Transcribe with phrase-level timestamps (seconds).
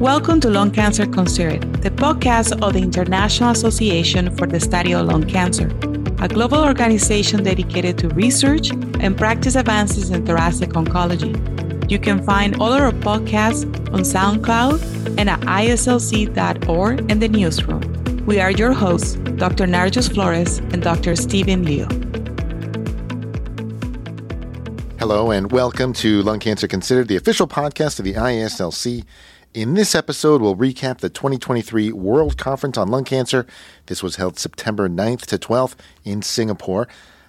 [0.00, 5.06] Welcome to Lung Cancer Considered, the podcast of the International Association for the Study of
[5.06, 5.66] Lung Cancer,
[6.20, 11.34] a global organization dedicated to research and practice advances in thoracic oncology.
[11.90, 18.24] You can find all our podcasts on SoundCloud and at IASLC.org in the newsroom.
[18.24, 19.66] We are your hosts, Dr.
[19.66, 21.16] Narjust Florez and Dr.
[21.16, 21.88] Stephen Liu.
[25.00, 29.04] Hello, and welcome to Lung Cancer Considered, the official podcast of the IASLC.
[29.58, 33.44] In this episode, we'll recap the 2023 World Conference on Lung Cancer.
[33.86, 36.86] This was held September 9th to 12th in Singapore.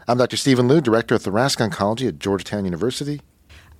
[0.07, 0.37] I'm Dr.
[0.37, 3.21] Stephen Liu, Director of Thoracic Oncology at Georgetown University.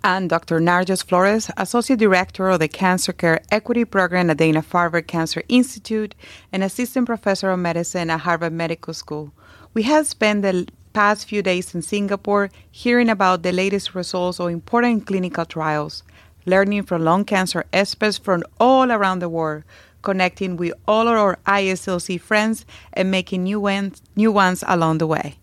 [0.03, 0.59] And Dr.
[0.59, 6.16] Narjust Florez, Associate Director of the Cancer Care Equity Program at Dana Farber Cancer Institute
[6.52, 9.31] and Assistant Professor of Medicine at Harvard Medical School.
[9.75, 14.50] We have spent the past few days in Singapore hearing about the latest results of
[14.50, 16.02] important clinical trials
[16.49, 19.63] learning from lung cancer experts from all around the world,
[20.02, 25.38] connecting with all our IASLC friends, and making new ones, new ones along the way.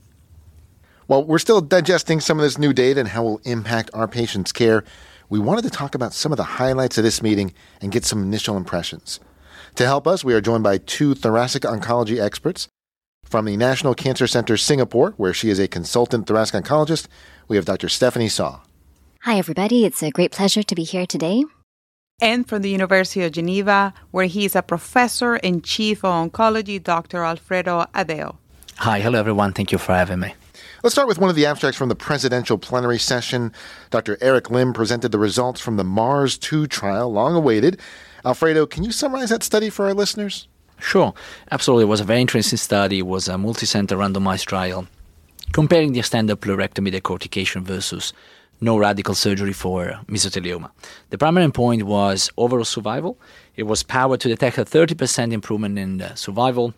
[1.07, 4.09] While we're still digesting some of this new data and how it will impact our
[4.09, 4.83] patients' care,
[5.29, 8.23] we wanted to talk about some of the highlights of this meeting and get some
[8.23, 9.21] initial impressions.
[9.77, 12.69] To help us, we are joined by two thoracic oncology experts.
[13.25, 17.09] From the National Cancer Center Singapore, where she is a consultant thoracic oncologist,
[17.49, 17.89] we have Dr.
[17.89, 18.61] Stephanie Saw.
[19.27, 19.85] Hi, everybody.
[19.85, 21.45] It's a great pleasure to be here today.
[22.21, 26.81] And from the University of Geneva, where he is a professor and chief of oncology,
[26.81, 27.25] Dr.
[27.25, 28.37] Alfredo Addeo.
[28.77, 29.53] Hi, hello, everyone.
[29.53, 30.33] Thank you for having me.
[30.85, 33.53] Let's start with one of the abstracts from the presidential plenary session.
[33.91, 34.17] Dr.
[34.21, 37.81] Eric Lim presented the results from the MARS 2 trial, long awaited.
[38.25, 40.47] Alfredo, can you summarize that study for our listeners?
[40.79, 41.15] Sure,
[41.51, 41.83] absolutely.
[41.83, 43.01] It was a very interesting study.
[43.01, 44.87] It was a multi-center randomized trial
[45.53, 48.13] comparing the standard pleurectomy decortication versus
[48.61, 50.71] no radical surgery for mesothelioma.
[51.11, 53.19] The primary endpoint was overall survival.
[53.55, 56.75] It was powered to detect a 30% improvement in survival,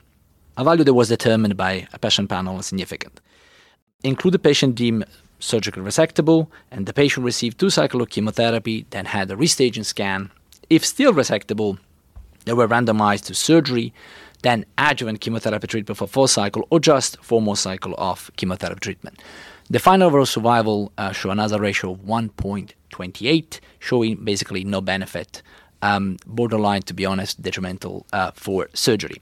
[0.57, 3.21] a value that was determined by a patient panel as significant.
[4.03, 5.05] Include the patient deemed
[5.41, 10.31] surgically resectable, and the patient received two cycles of chemotherapy, then had a restaging scan.
[10.69, 11.79] If still resectable,
[12.45, 13.93] they were randomized to surgery,
[14.43, 19.21] then adjuvant chemotherapy treatment for four cycle, or just four more cycle of chemotherapy treatment.
[19.71, 25.43] The final overall survival uh, show an hazard ratio of 1.28, showing basically no benefit,
[25.83, 29.21] um, borderline, to be honest, detrimental uh, for surgery.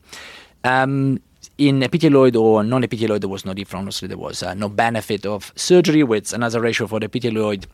[0.62, 1.20] Um,
[1.58, 3.98] in epithelioid or non-epithelioid, there was no difference.
[3.98, 7.64] There was uh, no benefit of surgery with another ratio for the epithelioid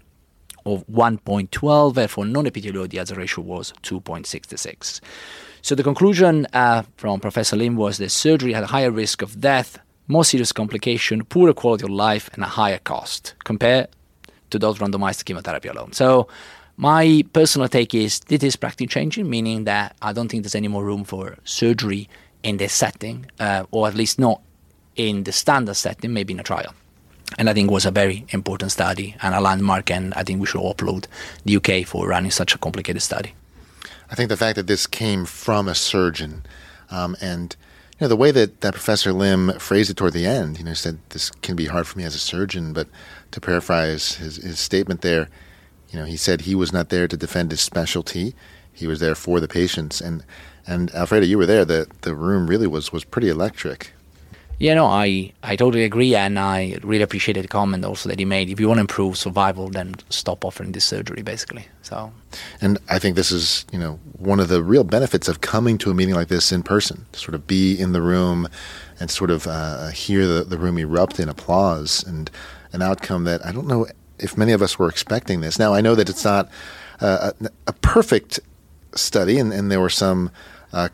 [0.65, 5.01] of 1.12, and for non-epithelioid, the other ratio was 2.66.
[5.61, 9.43] So the conclusion uh, from Professor Lim was that surgery had a higher risk of
[9.43, 9.79] death
[10.13, 13.89] more serious complication, poorer quality of life, and a higher cost compared
[14.51, 15.93] to those randomized chemotherapy alone.
[15.93, 16.29] So
[16.77, 20.69] my personal take is this is practically changing, meaning that I don't think there's any
[20.69, 22.09] more room for surgery
[22.43, 24.41] in this setting, uh, or at least not
[24.97, 26.75] in the standard setting, maybe in a trial.
[27.39, 30.41] And I think it was a very important study and a landmark, and I think
[30.41, 31.09] we should applaud
[31.45, 33.33] the UK for running such a complicated study.
[34.11, 36.45] I think the fact that this came from a surgeon
[36.91, 37.57] um, and
[38.03, 40.99] know, the way that, that Professor Lim phrased it toward the end, you know, said
[41.11, 42.89] this can be hard for me as a surgeon, but
[43.31, 45.29] to paraphrase his, his statement there,
[45.91, 48.35] you know, he said he was not there to defend his specialty.
[48.73, 50.01] He was there for the patients.
[50.01, 50.25] And,
[50.67, 51.65] and Alfredo, you were there.
[51.65, 53.93] The, the room really was, was pretty electric.
[54.59, 58.25] Yeah, no, I, I totally agree, and I really appreciated the comment also that he
[58.25, 58.49] made.
[58.49, 61.67] If you want to improve survival, then stop offering this surgery, basically.
[61.83, 62.13] So,
[62.61, 65.91] and I think this is you know one of the real benefits of coming to
[65.91, 68.49] a meeting like this in person, to sort of be in the room
[69.01, 72.31] and sort of uh, hear the, the room erupt in applause and
[72.73, 73.87] an outcome that I don't know
[74.19, 75.59] if many of us were expecting this.
[75.59, 76.49] Now I know that it's not
[77.01, 78.39] uh, a, a, perfect
[78.95, 80.31] study, and, and there were some
[80.73, 80.89] uh,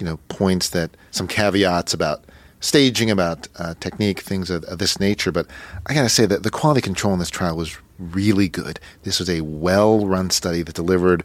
[0.00, 2.24] you know points that some caveats about
[2.62, 5.30] staging, about uh, technique, things of, of, this nature.
[5.30, 5.46] But
[5.86, 8.80] I got to say that the quality control in this trial was really good.
[9.02, 11.22] This was a well run study that delivered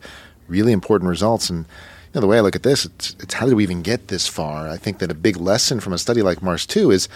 [0.49, 1.49] really important results.
[1.49, 3.81] And you know, the way I look at this, it's, it's how did we even
[3.81, 4.67] get this far?
[4.67, 7.07] I think that a big lesson from a study like Mars 2 is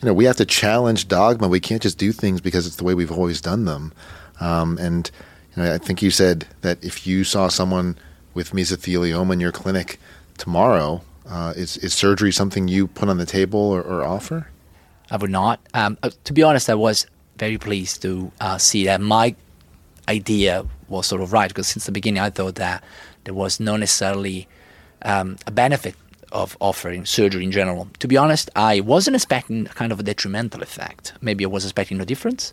[0.00, 1.48] you know, we have to challenge dogma.
[1.48, 3.92] We can't just do things because it's the way we've always done them.
[4.40, 5.10] Um, and
[5.54, 7.96] you know, I think you said that if you saw someone
[8.32, 10.00] with mesothelioma in your clinic
[10.38, 14.48] tomorrow, uh, is is surgery something you put on the table or, or offer?
[15.10, 15.60] I would not.
[15.74, 17.06] Um, uh, to be honest, I was
[17.36, 19.34] very pleased to uh, see that my
[20.08, 22.82] idea was sort of right because since the beginning I thought that
[23.24, 24.48] there was not necessarily
[25.02, 25.94] um, a benefit
[26.32, 27.88] of offering surgery in general.
[27.98, 31.12] To be honest, I wasn't expecting kind of a detrimental effect.
[31.20, 32.52] Maybe I was expecting no difference,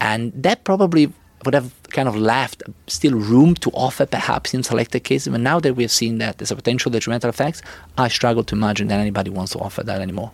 [0.00, 1.12] and that probably
[1.44, 5.30] would have kind of left still room to offer perhaps in selected cases.
[5.30, 7.62] But now that we have seen that there's a potential detrimental effects,
[7.96, 10.32] I struggle to imagine that anybody wants to offer that anymore.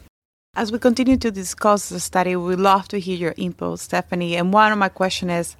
[0.56, 4.36] As we continue to discuss the study, we'd love to hear your input, Stephanie.
[4.36, 5.56] And one of my questions is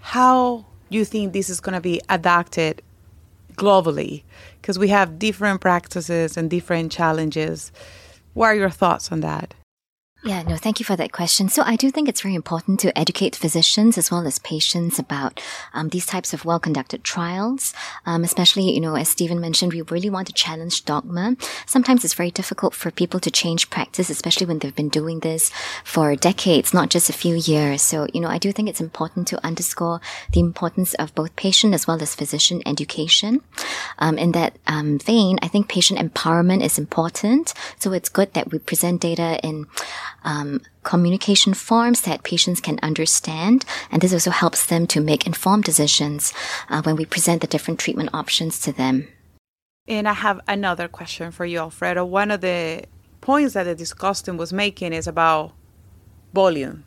[0.00, 2.82] how you think this is going to be adapted
[3.54, 4.22] globally?
[4.60, 7.72] Because we have different practices and different challenges.
[8.34, 9.54] What are your thoughts on that?
[10.26, 11.50] Yeah, no, thank you for that question.
[11.50, 15.38] So I do think it's very important to educate physicians as well as patients about
[15.74, 17.74] um, these types of well-conducted trials.
[18.06, 21.36] Um, especially, you know, as Stephen mentioned, we really want to challenge dogma.
[21.66, 25.50] Sometimes it's very difficult for people to change practice, especially when they've been doing this
[25.84, 27.82] for decades, not just a few years.
[27.82, 30.00] So, you know, I do think it's important to underscore
[30.32, 33.42] the importance of both patient as well as physician education.
[33.98, 37.52] Um, in that um, vein, I think patient empowerment is important.
[37.78, 39.66] So it's good that we present data in
[40.24, 43.64] um, communication forms that patients can understand.
[43.90, 46.32] And this also helps them to make informed decisions
[46.68, 49.08] uh, when we present the different treatment options to them.
[49.86, 52.04] And I have another question for you, Alfredo.
[52.04, 52.84] One of the
[53.20, 55.52] points that the discussant was making is about
[56.32, 56.84] volume.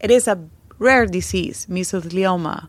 [0.00, 0.38] It is a
[0.78, 2.68] rare disease, mesothelioma.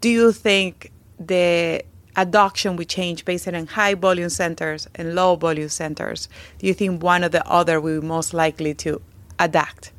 [0.00, 1.84] Do you think the
[2.16, 6.28] adoption will change based on high volume centers and low volume centers?
[6.58, 9.00] Do you think one or the other will be most likely to
[9.38, 9.92] adapt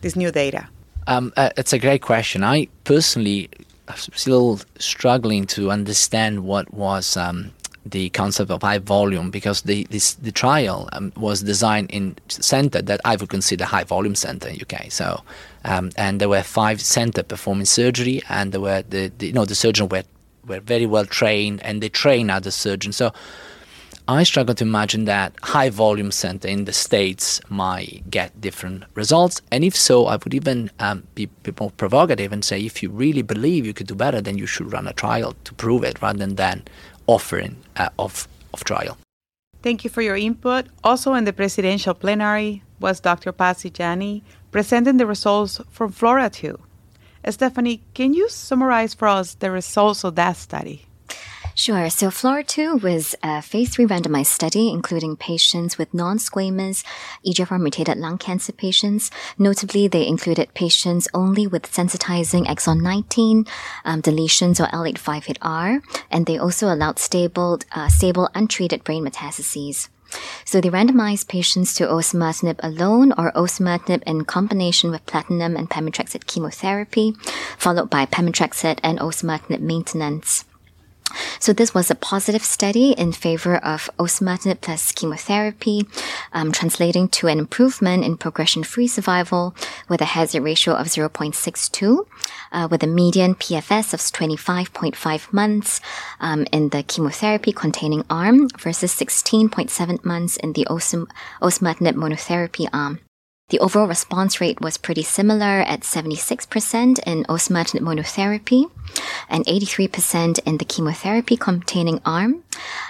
[0.00, 0.68] this new data?
[1.06, 2.42] Um, uh, it's a great question.
[2.42, 3.48] I personally
[3.94, 7.52] still struggling to understand what was um,
[7.84, 12.82] the concept of high volume because the this, the trial um, was designed in center
[12.82, 14.90] that I would consider high volume center in UK.
[14.90, 15.22] So,
[15.64, 19.44] um, and there were five center performing surgery, and there were the, the you know
[19.44, 20.02] the surgeon were
[20.46, 22.96] were very well trained, and they train other surgeons.
[22.96, 23.12] So
[24.08, 29.42] I struggle to imagine that high volume center in the States might get different results.
[29.50, 32.90] And if so, I would even um, be, be, more provocative and say if you
[32.90, 36.00] really believe you could do better, then you should run a trial to prove it
[36.00, 36.62] rather than
[37.08, 38.96] offering uh, of, of trial.
[39.62, 40.66] Thank you for your input.
[40.84, 43.32] Also in the presidential plenary was Dr.
[43.32, 44.22] Pasi Jänne
[44.52, 46.56] presenting the results from FLAURA 2.
[47.30, 50.86] Stephanie, can you summarize for us the results of that study?
[51.58, 51.88] Sure.
[51.88, 56.84] So FLAURA 2 was a phase 3 randomized study including patients with non-squamous
[57.24, 59.10] EGFR mutated lung cancer patients.
[59.38, 63.46] Notably, they included patients only with sensitizing exon 19
[63.86, 65.80] um, deletions or L858R,
[66.10, 69.88] and they also allowed stable, uh, stable untreated brain metastases.
[70.44, 76.26] So they randomized patients to osimertinib alone or osimertinib in combination with platinum and pemetrexed
[76.26, 77.14] chemotherapy,
[77.56, 80.44] followed by pemetrexed and osimertinib maintenance.
[81.38, 85.86] So this was a positive study in favor of osimertinib plus chemotherapy,
[86.32, 89.54] um, translating to an improvement in progression-free survival
[89.88, 92.06] with a hazard ratio of 0.62,
[92.52, 95.80] uh, with a median PFS of 25.5 months
[96.20, 101.08] um, in the chemotherapy-containing arm versus 16.7 months in the osim-
[101.40, 103.00] osimertinib monotherapy arm.
[103.48, 108.68] The overall response rate was pretty similar at 76% in osimertinib monotherapy
[109.28, 112.42] and 83% in the chemotherapy containing arm.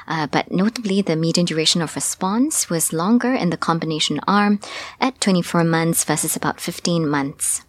[0.09, 4.59] Uh, but notably, the median duration of response was longer in the combination arm
[4.99, 7.61] at 24 months versus about 15 months.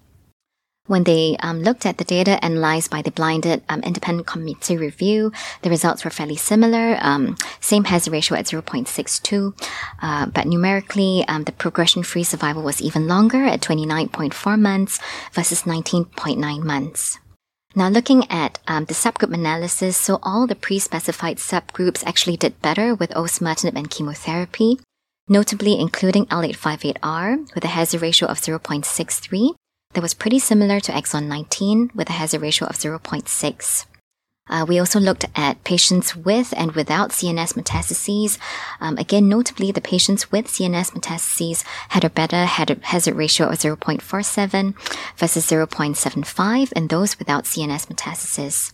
[0.87, 5.33] When they um, looked at the data analyzed by the blinded um, independent committee review,
[5.61, 6.97] the results were fairly similar.
[7.01, 9.53] Um, same hazard ratio at 0.62,
[10.01, 14.99] uh, but numerically, um, the progression-free survival was even longer at 29.4 months
[15.33, 17.19] versus 19.9 months.
[17.75, 22.95] Now, looking at um, the subgroup analysis, so all the pre-specified subgroups actually did better
[22.95, 24.79] with osimertinib and chemotherapy,
[25.27, 29.53] notably including L858R with a hazard ratio of 0.63
[29.93, 33.85] that was pretty similar to exon 19 with a hazard ratio of 0.6.
[34.49, 38.37] Uh, we also looked at patients with and without CNS metastases.
[38.79, 44.73] Um, again, notably, the patients with CNS metastases had a better hazard ratio of 0.47
[45.17, 48.73] versus 0.75 in those without CNS metastases.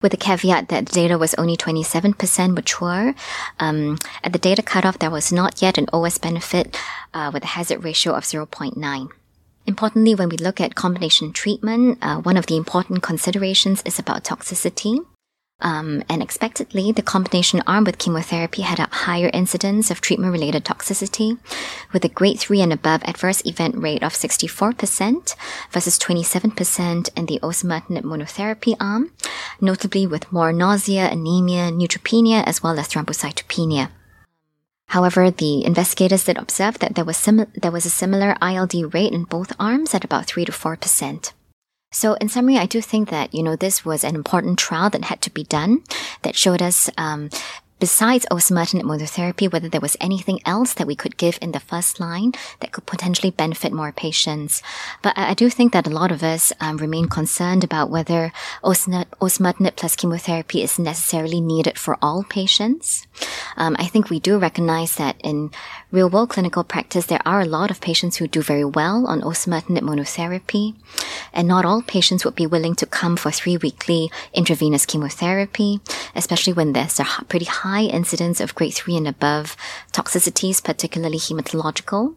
[0.00, 3.14] With the caveat that the data was only 27% mature,
[3.58, 6.78] um, at the data cutoff, there was not yet an OS benefit
[7.12, 9.08] uh, with a hazard ratio of 0.9.
[9.68, 14.24] Importantly, when we look at combination treatment, uh, one of the important considerations is about
[14.24, 15.00] toxicity.
[15.60, 20.64] Um, and expectedly, the combination arm with chemotherapy had a higher incidence of treatment related
[20.64, 21.36] toxicity,
[21.92, 25.34] with a grade 3 and above adverse event rate of 64%
[25.70, 29.10] versus 27% in the osimertinib monotherapy arm,
[29.60, 33.90] notably with more nausea, anemia, neutropenia, as well as thrombocytopenia.
[34.88, 39.12] However, the investigators did observe that there was, sim- there was a similar ILD rate
[39.12, 41.32] in both arms at about 3 to 4%.
[41.90, 45.04] So, in summary, I do think that, you know, this was an important trial that
[45.04, 45.82] had to be done
[46.22, 47.30] that showed us um,
[47.78, 52.00] besides osimertinib monotherapy, whether there was anything else that we could give in the first
[52.00, 54.62] line that could potentially benefit more patients.
[55.02, 58.32] But I, I do think that a lot of us um, remain concerned about whether
[58.62, 63.06] osimertinib plus chemotherapy is necessarily needed for all patients.
[63.56, 65.50] Um, I think we do recognize that in
[65.90, 69.22] real world clinical practice, there are a lot of patients who do very well on
[69.22, 70.74] osimertinib monotherapy,
[71.32, 75.80] and not all patients would be willing to come for three weekly intravenous chemotherapy,
[76.14, 79.56] especially when there's a pretty high incidence of grade 3 and above
[79.92, 82.14] toxicities, particularly hematological.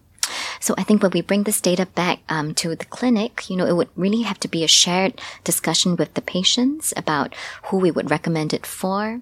[0.60, 3.66] So I think when we bring this data back um, to the clinic, you know,
[3.66, 7.34] it would really have to be a shared discussion with the patients about
[7.66, 9.22] who we would recommend it for.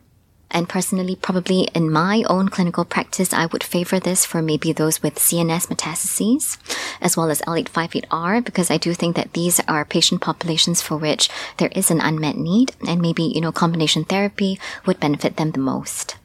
[0.52, 5.04] And personally, probably in my own clinical practice, I would favor this for maybe those
[5.04, 6.58] with CNS metastases,
[7.02, 11.30] as well as L858R, because I do think that these are patient populations for which
[11.58, 15.60] there is an unmet need, and maybe, you know, combination therapy would benefit them the
[15.60, 16.18] most.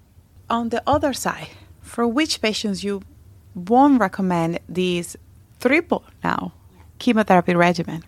[0.49, 1.49] On the other side,
[1.83, 3.03] for which patients you
[3.55, 5.17] won't recommend these
[5.61, 6.53] triple now
[6.99, 8.05] chemotherapy regimen?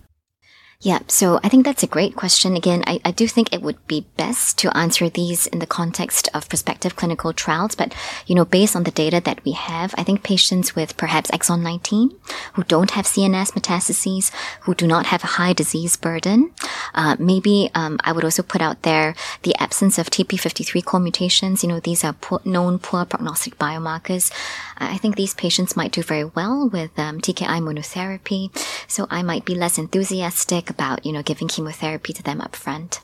[0.82, 2.54] Yeah, so I think that's a great question.
[2.54, 6.28] Again, I, I do think it would be best to answer these in the context
[6.34, 7.74] of prospective clinical trials.
[7.74, 7.94] But,
[8.26, 11.62] you know, based on the data that we have, I think patients with perhaps exon
[11.62, 12.14] 19
[12.52, 14.30] who don't have CNS metastases,
[14.60, 16.52] who do not have a high disease burden,
[16.94, 19.14] uh, maybe um, I would also put out there
[19.44, 21.62] the absence of TP53 co-mutations.
[21.62, 24.30] You know, these are poor, known poor prognostic biomarkers.
[24.76, 28.50] I think these patients might do very well with um, TKI monotherapy.
[28.86, 33.00] So I might be less enthusiastic about, you know, giving chemotherapy to them up front.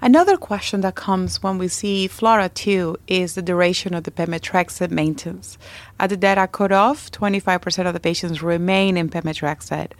[0.00, 4.92] Another question that comes when we see FLAURA 2 is the duration of the pemetrexed
[4.92, 5.58] maintenance.
[5.98, 9.90] At the data cutoff, 25% of the patients remain in pemetrexed.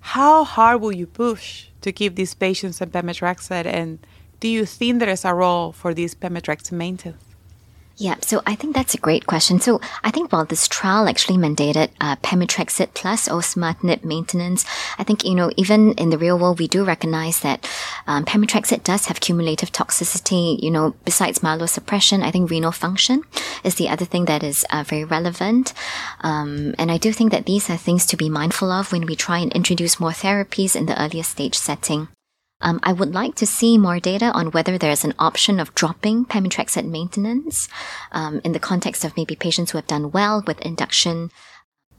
[0.00, 3.98] How hard will you push to keep these patients in pemetrexed, and
[4.40, 7.29] do you think there is a role for these pemetrexed maintenance?
[8.00, 9.60] Yeah, so I think that's a great question.
[9.60, 14.64] So I think while this trial actually mandated uh, plus osimertinib maintenance,
[14.96, 17.68] I think, you know, even in the real world, we do recognize that
[18.06, 23.22] um, does have cumulative toxicity, you know, besides myelosuppression, I think renal function
[23.64, 25.74] is the other thing that is uh, very relevant.
[26.22, 29.14] Um, and I do think that these are things to be mindful of when we
[29.14, 32.08] try and introduce more therapies in the earlier stage setting.
[32.60, 36.26] Um, I would like to see more data on whether there's an option of dropping
[36.26, 37.68] pemetrexed maintenance
[38.12, 41.30] um, in the context of maybe patients who have done well with induction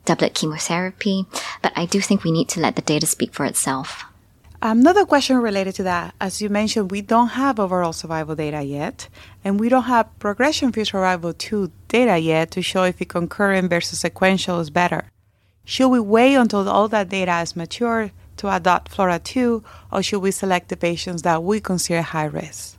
[0.06, 1.26] doublet chemotherapy.
[1.62, 4.06] But I do think we need to let the data speak for itself.
[4.64, 6.14] Another question related to that.
[6.22, 9.10] As you mentioned, we don't have overall survival data yet,
[9.44, 14.02] and we don't have progression free survival 2 data yet to show if concurrent versus
[14.02, 15.06] sequential is better.
[15.66, 20.20] Should we wait until all that data is mature to adopt FLAURA 2, or should
[20.20, 22.78] we select the patients that we consider high risk?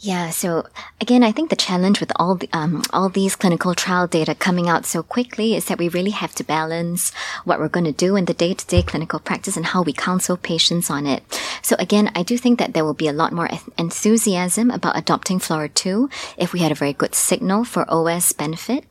[0.00, 0.64] Yeah, so
[1.00, 4.68] again, I think the challenge with all the, um, all these clinical trial data coming
[4.68, 7.12] out so quickly is that we really have to balance
[7.44, 10.88] what we're going to do in the day-to-day clinical practice and how we counsel patients
[10.88, 11.22] on it.
[11.62, 15.40] So again, I do think that there will be a lot more enthusiasm about adopting
[15.40, 18.84] FLAURA 2 if we had a very good signal for OS benefit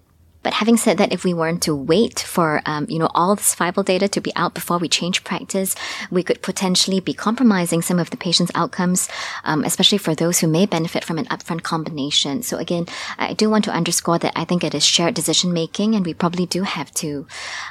[0.48, 3.48] but having said that, if we weren't to wait for, um, you know, all this
[3.48, 5.76] survival data to be out before we change practice,
[6.10, 9.10] we could potentially be compromising some of the patient's outcomes,
[9.44, 12.44] um, especially for those who may benefit from an upfront combination.
[12.44, 12.86] So again,
[13.18, 16.14] I do want to underscore that I think it is shared decision making, and we
[16.14, 17.28] probably do have to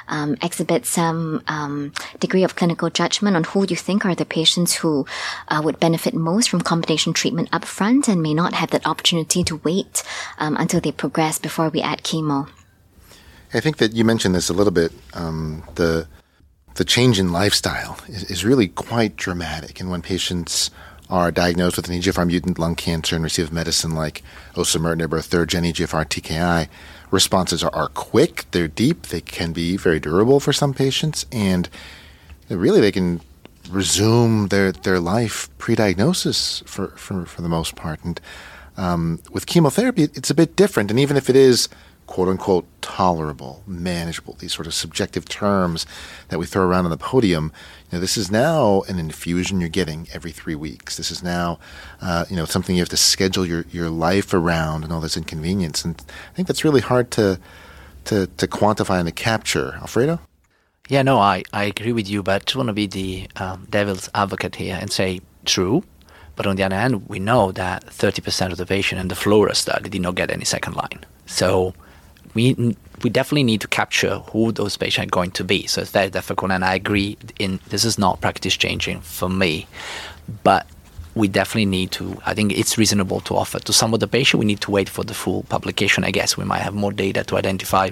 [0.07, 4.75] um, exhibit some um, degree of clinical judgment on who you think are the patients
[4.75, 5.07] who
[5.47, 9.55] uh, would benefit most from combination treatment upfront and may not have that opportunity to
[9.63, 10.03] wait
[10.37, 12.47] um, until they progress before we add chemo.
[13.53, 14.91] I think that you mentioned this a little bit.
[15.13, 16.07] Um, the
[16.75, 20.69] the change in lifestyle is, is, really quite dramatic, and when patients
[21.09, 24.21] are diagnosed with an EGFR mutant lung cancer and receive medicine like
[24.53, 26.67] osimertinib or third gen EGFR TKI,
[27.09, 31.69] responses are, are quick, they're deep, they can be very durable for some patients, and
[32.49, 33.21] really they can
[33.69, 38.03] resume their, their life pre-diagnosis for, for, for the most part.
[38.03, 38.21] And
[38.77, 40.91] um, with chemotherapy, it's a bit different.
[40.91, 41.67] And even if it is
[42.07, 45.85] quote unquote tolerable, manageable, these sort of subjective terms
[46.29, 47.51] that we throw around on the podium.
[47.91, 50.97] You know, this is now an infusion you're getting every three weeks.
[50.97, 51.59] This is now,
[52.01, 55.17] uh, you know, something you have to schedule your, your life around and all this
[55.17, 55.85] inconvenience.
[55.85, 57.39] And I think that's really hard to,
[58.05, 59.75] to, to quantify and to capture.
[59.81, 60.19] Alfredo?
[60.89, 63.67] Yeah, no, I, I agree with you, but I just want to be the um,
[63.69, 65.83] devil's advocate here and say true.
[66.37, 69.55] But on the other hand, we know that 30% of the patient in the FLAURA
[69.55, 71.03] study did not get any second line.
[71.25, 71.73] So
[72.37, 75.65] we we definitely need to capture who those patients are going to be.
[75.65, 77.17] So it's very difficult, and I agree.
[77.39, 79.67] In this is not practice changing for me,
[80.43, 80.67] but
[81.15, 82.21] we definitely need to.
[82.27, 84.39] I think it's reasonable to offer to some of the patients.
[84.39, 86.03] We need to wait for the full publication.
[86.03, 87.89] I guess we might have more data to identify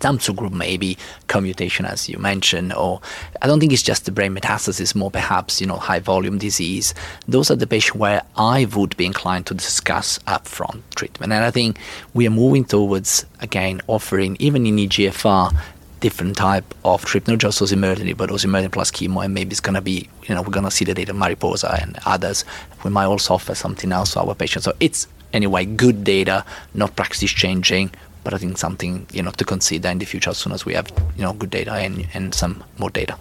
[0.00, 3.00] some subgroup maybe co-mutation as you mentioned or
[3.42, 6.94] i don't think it's just the brain metastasis more perhaps you know high volume disease
[7.26, 11.50] those are the patients where i would be inclined to discuss upfront treatment and i
[11.50, 11.78] think
[12.14, 15.52] we are moving towards again offering even in egfr
[16.00, 19.74] different type of treatment, not just osimertinib, but osimertinib plus chemo, and maybe it's going
[19.74, 22.44] to be, you know, we're going to see the data Mariposa and others.
[22.84, 24.64] We might also offer something else to our patients.
[24.64, 27.90] So it's, anyway, good data, not practice changing,
[28.24, 30.74] but I think something you know to consider in the future as soon as we
[30.74, 33.16] have you know good data and, and some more data.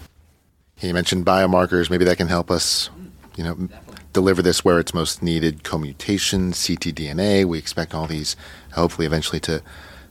[0.79, 1.89] You mentioned biomarkers.
[1.89, 2.91] Maybe that can help us,
[3.35, 3.67] you know,
[4.13, 5.63] deliver this where it's most needed.
[5.63, 7.45] Co-mutation, ctDNA.
[7.45, 8.35] We expect all these,
[8.73, 9.63] hopefully, eventually to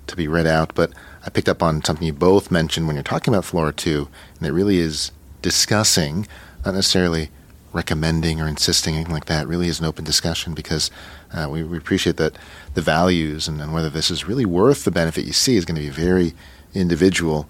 [0.09, 0.75] to be read out.
[0.75, 0.93] But
[1.25, 4.52] I picked up on something you both mentioned when you're talking about FLAURA2, and it
[4.52, 5.12] really is
[5.43, 6.26] discussing,
[6.64, 7.31] not necessarily
[7.73, 9.47] recommending or insisting anything like that.
[9.47, 10.90] really is an open discussion because
[11.33, 12.35] uh, we, we, appreciate that
[12.76, 15.76] the values and, and, whether this is really worth the benefit you see is going
[15.76, 16.35] to be very
[16.75, 17.49] individual.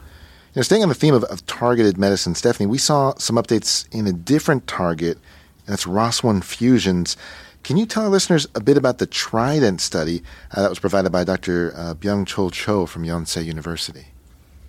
[0.55, 3.87] You know, staying on the theme of, of, targeted medicine, Stephanie, we saw some updates
[3.93, 5.19] in a different target,
[5.67, 7.17] and that's ROS1 fusions.
[7.65, 11.11] Can you tell our listeners a bit about the Trident study uh, that was provided
[11.11, 11.73] by Dr.
[11.77, 14.07] Uh, Byung-Chul Cho from Yonsei University?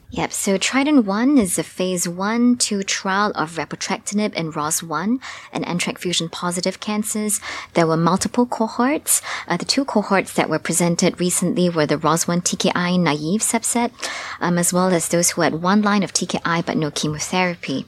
[0.09, 5.19] Yep, so Trident 1 is a phase 1 2 trial of repotrectinib in ROS1
[5.51, 7.41] and NTRK fusion positive cancers.
[7.73, 9.21] There were multiple cohorts.
[9.49, 13.91] Uh, the two cohorts that were presented recently were the ROS1 TKI naive subset,
[14.39, 17.85] um, as well as those who had one line of TKI but no chemotherapy.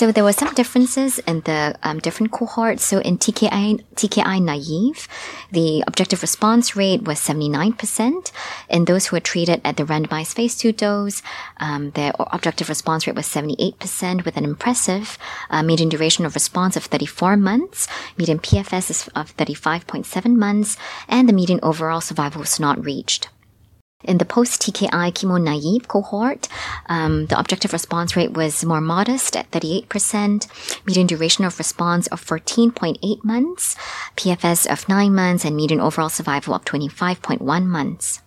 [0.00, 2.82] So there were some differences in the um, different cohorts.
[2.82, 5.06] So in TKI, TKI naive,
[5.52, 8.32] the objective response rate was 79%.
[8.70, 11.20] In those who were treated at the randomized phase two dose,
[11.58, 15.18] um, their objective response rate was 78% with an impressive
[15.50, 20.78] uh, median duration of response of 34 months, median PFS of 35.7 months,
[21.08, 23.28] and the median overall survival was not reached.
[24.02, 26.48] In the post-TKI chemo-naive cohort,
[26.86, 30.46] um, the objective response rate was more modest at 38%,
[30.86, 33.76] median duration of response of 14.8 months,
[34.16, 38.22] PFS of 9 months, and median overall survival of 25.1 months.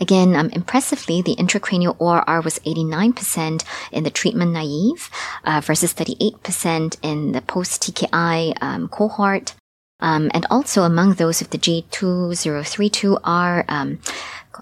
[0.00, 5.10] Again, um, impressively, the intracranial ORR was 89% in the treatment naive
[5.44, 9.54] uh, versus 38% in the post-TKI um, cohort.
[10.00, 14.00] Um, and also among those with the G2032R um,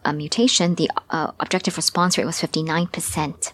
[0.04, 3.52] uh, mutation, the uh, objective response rate was 59%.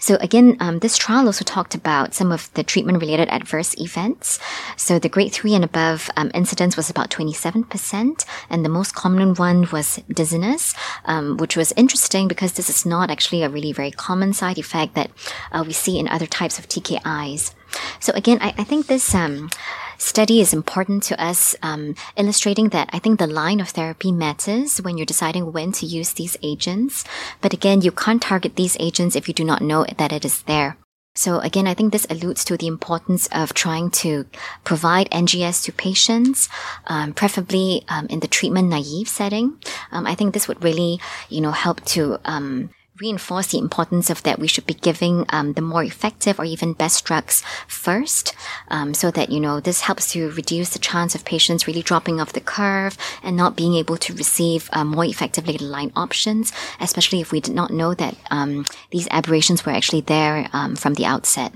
[0.00, 4.38] So again, um, this trial also talked about some of the treatment-related adverse events.
[4.76, 9.34] So the grade three and above um, incidence was about 27%, and the most common
[9.34, 10.74] one was dizziness,
[11.06, 14.94] um, which was interesting because this is not actually a really very common side effect
[14.94, 15.10] that
[15.50, 17.54] uh, we see in other types of TKIs.
[17.98, 19.50] So again, I, I think this um,
[19.98, 24.78] study is important to us, um, illustrating that I think the line of therapy matters
[24.78, 27.04] when you're deciding when to use these agents.
[27.40, 30.42] But again, you can't target these agents if you do not know that it is
[30.42, 30.78] there.
[31.18, 34.24] So again, I think this alludes to the importance of trying to
[34.62, 36.48] provide NGS to patients,
[36.86, 39.58] um, preferably um, in the treatment naive setting.
[39.90, 44.22] Um, I think this would really, you know, help to um, reinforce the importance of
[44.22, 48.34] that we should be giving um, the more effective or even best drugs first
[48.68, 52.20] um, so that you know this helps to reduce the chance of patients really dropping
[52.20, 56.52] off the curve and not being able to receive uh, more effective later line options
[56.80, 60.94] especially if we did not know that um, these aberrations were actually there um, from
[60.94, 61.52] the outset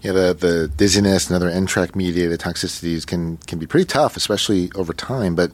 [0.00, 4.70] yeah, the, the dizziness and other NTRK mediated toxicities can, can be pretty tough, especially
[4.76, 5.34] over time.
[5.34, 5.50] But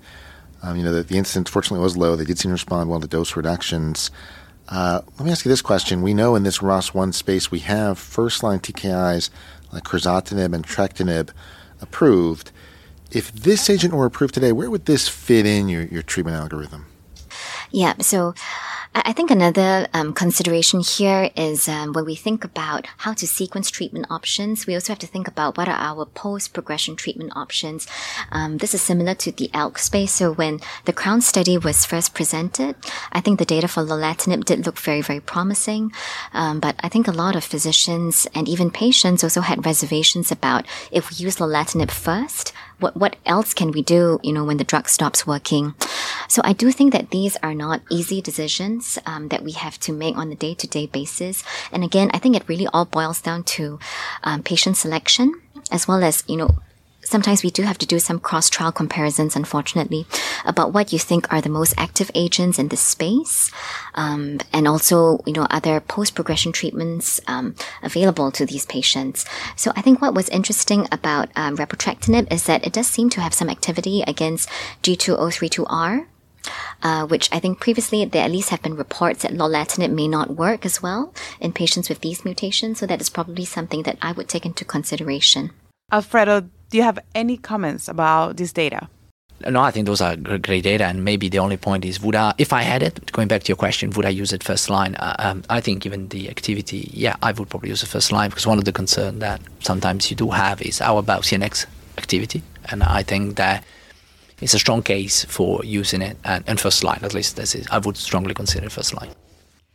[0.62, 2.16] um, you know, the, the incidence fortunately was low.
[2.16, 4.10] They did seem to respond well to dose reductions.
[4.68, 6.02] Uh, let me ask you this question.
[6.02, 9.30] We know in this ROS1 space we have first line TKIs
[9.72, 11.30] like crizotinib and entrectinib
[11.80, 12.50] approved.
[13.10, 16.86] If this agent were approved today, where would this fit in your, your treatment algorithm?
[17.70, 18.34] Yeah, so
[18.96, 23.68] I think another um, consideration here is um, when we think about how to sequence
[23.68, 27.88] treatment options, we also have to think about what are our post-progression treatment options.
[28.30, 30.12] Um, this is similar to the ALK space.
[30.12, 32.76] So when the Crown study was first presented,
[33.10, 35.92] I think the data for lorlatinib did look very, very promising.
[36.32, 40.66] Um, but I think a lot of physicians and even patients also had reservations about
[40.92, 44.64] if we use lorlatinib first, what what else can we do you know when the
[44.64, 45.74] drug stops working?
[46.28, 49.92] So i do think that these are not easy decisions um, that we have to
[49.92, 51.44] make on a day-to-day basis.
[51.72, 53.78] And again i think it really all boils down to
[54.22, 56.50] um, patient selection as well as you know
[57.04, 60.06] sometimes we do have to do some cross trial comparisons, unfortunately,
[60.44, 63.50] about what you think are the most active agents in this space.
[63.94, 69.24] Um, and also, you know, are there post progression treatments um, available to these patients?
[69.56, 73.20] So I think what was interesting about um, repotrectinib is that it does seem to
[73.20, 74.48] have some activity against
[74.82, 76.06] G2032R.
[76.82, 80.36] Uh, which I think previously there at least have been reports that lorlatinib may not
[80.36, 82.78] work as well in patients with these mutations.
[82.78, 85.52] So that is probably something that I would take into consideration.
[85.90, 88.88] Alfredo, do you have any comments about this data?
[89.48, 92.34] No, I think those are great data, and maybe the only point is would I,
[92.36, 94.96] if I had it, going back to your question, would I use it first line?
[94.96, 98.30] Uh, um, I think given the activity, yeah, I would probably use it first line
[98.30, 102.42] because one of the concerns that sometimes you do have is how about CNS activity,
[102.64, 103.62] and I think that
[104.40, 106.98] it's a strong case for using it and, and first line.
[107.02, 109.10] At least this is, I would strongly consider first line.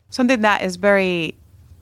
[0.09, 1.35] Something that is very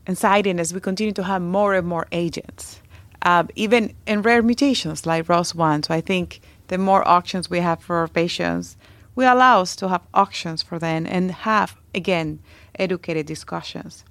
[0.05, 2.81] exciting as we continue to have more and more agents
[3.21, 5.85] uh, even in rare mutations like ROS1.
[5.85, 8.77] So I think the more options we have for our patients,
[9.15, 12.39] we allow us to have options for them and have, again,
[12.77, 14.05] educated discussions.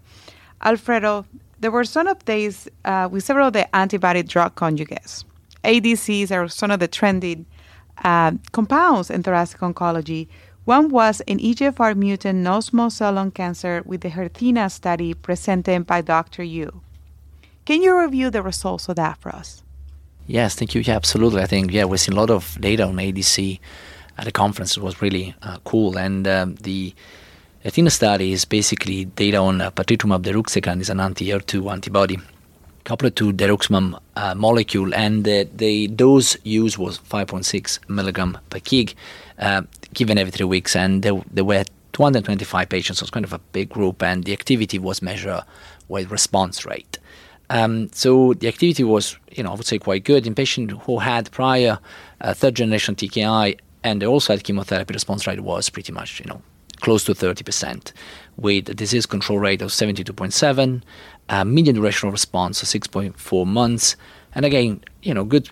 [0.62, 1.26] Alfredo,
[1.60, 5.24] there were some updates uh, with several of the antibody drug conjugates.
[5.64, 7.46] ADCs are some of the trending
[8.04, 10.28] uh, compounds in thoracic oncology.
[10.64, 16.00] One was an EGFR mutant non-small cell lung cancer with the HERTHENA study presented by
[16.00, 16.42] Dr.
[16.42, 16.82] Yu.
[17.66, 19.64] Can you review the results of that for us?
[20.28, 20.80] Yes, thank you.
[20.82, 21.42] Yeah, absolutely.
[21.42, 23.58] I think yeah, we've seen a lot of data on ADC
[24.16, 24.76] at the conference.
[24.76, 26.94] It was really uh, cool, and um, the
[27.64, 32.18] HERTHENA study is basically data on uh, patritumab deruxtecan is an anti-HER2 antibody
[32.84, 38.94] coupled to deruxtecan uh, molecule, and the, the dose used was 5.6 milligram per kg,
[39.40, 43.32] uh, given every three weeks, and there, there were 225 patients, so it's kind of
[43.32, 45.42] a big group, and the activity was measured
[45.88, 46.98] with response rate.
[47.50, 50.98] Um, so the activity was, you know, I would say quite good in patients who
[50.98, 51.78] had prior
[52.20, 54.94] uh, third generation TKI and they also had chemotherapy.
[54.94, 56.42] Response rate was pretty much, you know,
[56.80, 57.92] close to 30%,
[58.36, 60.82] with a disease control rate of 72.7,
[61.28, 63.96] uh, median duration of response of 6.4 months,
[64.34, 65.48] and again, you know, good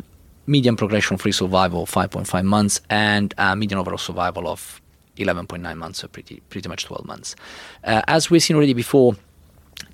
[0.47, 4.81] median progression-free survival of 5.5 months, and uh, median overall survival of
[5.17, 7.37] 11.9 months, so pretty pretty much 12 months.
[7.85, 9.17] Uh, as we've seen already before,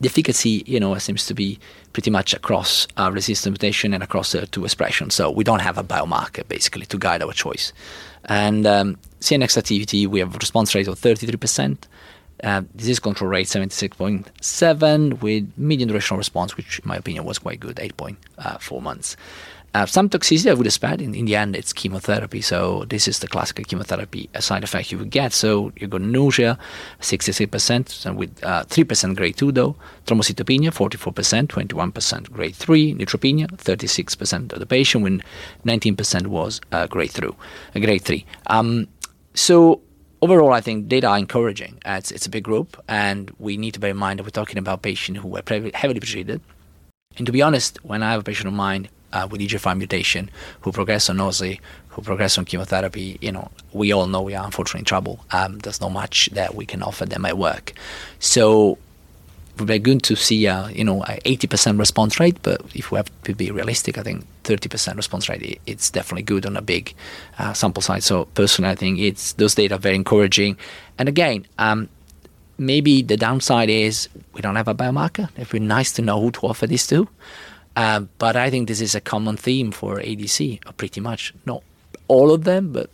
[0.01, 1.59] the efficacy, you know, seems to be
[1.93, 5.15] pretty much across uh, resistant mutation and across the two expressions.
[5.15, 7.73] So we don't have a biomarker basically to guide our choice.
[8.25, 11.79] And um, CNS activity, we have a response rate of 33%,
[12.43, 17.61] uh, disease control rate 76.7, with median duration response, which in my opinion was quite
[17.61, 19.17] good, 8.4 uh, months.
[19.73, 21.01] Uh, some toxicity I would expect.
[21.01, 22.41] In, in the end, it's chemotherapy.
[22.41, 25.33] So this is the classical chemotherapy side effect you would get.
[25.33, 26.59] So you got nausea,
[27.01, 29.77] 66%, and with uh, 3% grade 2 though.
[30.07, 32.95] Thrombocytopenia, 44%, 21% grade 3.
[32.95, 35.23] Neutropenia, 36% of the patient, when
[35.65, 37.29] 19% was uh, grade 3.
[37.29, 38.27] Uh, grade 3.
[38.49, 38.89] Um,
[39.35, 39.81] so
[40.21, 41.79] overall, I think data are encouraging.
[41.87, 44.59] It's, it's a big group, and we need to bear in mind that we're talking
[44.59, 45.43] about patients who were
[45.75, 46.41] heavily treated.
[47.17, 50.31] And to be honest, when I have a patient of mine uh, with EGFR mutation
[50.61, 54.45] who progress on OSI, who progress on chemotherapy, you know, we all know we are
[54.45, 55.25] unfortunately in trouble.
[55.33, 57.73] Um, there's not much that we can offer that might work.
[58.19, 58.79] So
[59.55, 62.97] it would be good to see, uh, you know, 80% response rate, but if we
[62.97, 66.95] have to be realistic, I think 30% response rate, it's definitely good on a big
[67.39, 68.05] uh, sample size.
[68.05, 70.57] So personally, I think it's those data are very encouraging.
[70.99, 71.89] And again, um,
[72.57, 75.29] maybe the downside is we don't have a biomarker.
[75.37, 77.09] It'd be nice to know who to offer this to.
[77.77, 81.33] Uh, but I think this is a common theme for ADC, uh, pretty much.
[81.47, 81.63] Not
[82.09, 82.91] all of them, but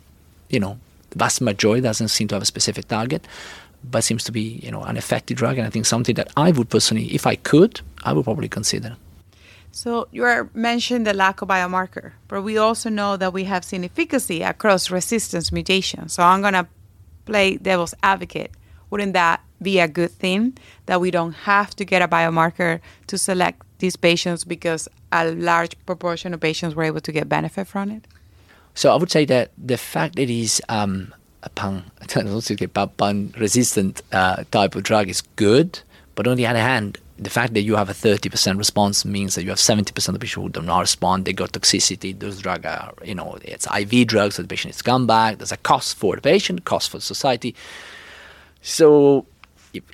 [0.49, 3.27] you know, the vast majority doesn't seem to have a specific target,
[3.83, 6.51] but seems to be you know an effective drug, and I think something that I
[6.51, 8.95] would personally, if I could, I would probably consider.
[9.71, 13.83] So you mentioned the lack of biomarker, but we also know that we have seen
[13.83, 16.13] efficacy across resistance mutations.
[16.13, 16.67] So I'm gonna
[17.25, 18.51] play devil's advocate.
[18.89, 23.17] Wouldn't that be a good thing that we don't have to get a biomarker to
[23.17, 27.91] select these patients because a large proportion of patients were able to get benefit from
[27.91, 28.05] it?
[28.73, 31.13] So I would say that the fact that it is um,
[31.43, 31.91] a pan,
[33.37, 35.79] resistant uh, type of drug is good,
[36.15, 39.43] but on the other hand, the fact that you have a 30% response means that
[39.43, 41.25] you have 70% of people who do not respond.
[41.25, 42.17] They got toxicity.
[42.17, 45.39] Those drugs are, you know, it's IV drugs, so the patient is come back.
[45.39, 47.55] There's a cost for the patient, cost for society.
[48.61, 49.25] So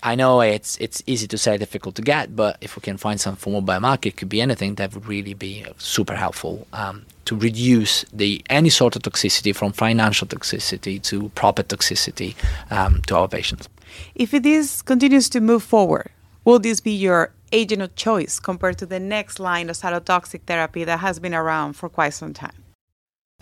[0.02, 3.20] I know it's it's easy to say, difficult to get, but if we can find
[3.20, 7.06] some form of biomarker, it could be anything that would really be super helpful um,
[7.26, 12.36] to reduce the any sort of toxicity, from financial toxicity to proper toxicity,
[12.72, 13.68] um, to our patients.
[14.16, 16.10] If this continues to move forward,
[16.46, 20.84] will this be your agent of choice compared to the next line of cytotoxic therapy
[20.84, 22.63] that has been around for quite some time?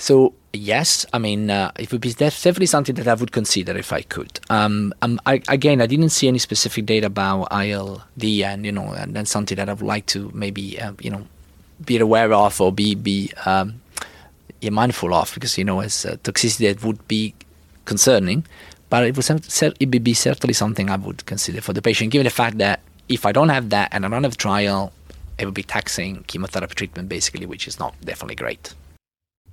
[0.02, 3.94] So yes, I mean uh, it would be definitely something that I would consider if
[3.94, 4.40] I could.
[4.50, 8.94] Um, um, I, again, I didn't see any specific data about ILD, and you know,
[8.94, 11.28] and that's something that I would like to maybe uh, you know
[11.86, 13.80] be aware of or be be um,
[14.72, 17.36] mindful of because you know as uh, toxicity that would be
[17.86, 18.44] concerning,
[18.90, 22.26] but it would it would be certainly something I would consider for the patient, given
[22.26, 24.94] the fact that if I don't have that and I don't have trial,
[25.38, 28.74] it would be taxing chemotherapy treatment basically, which is not definitely great.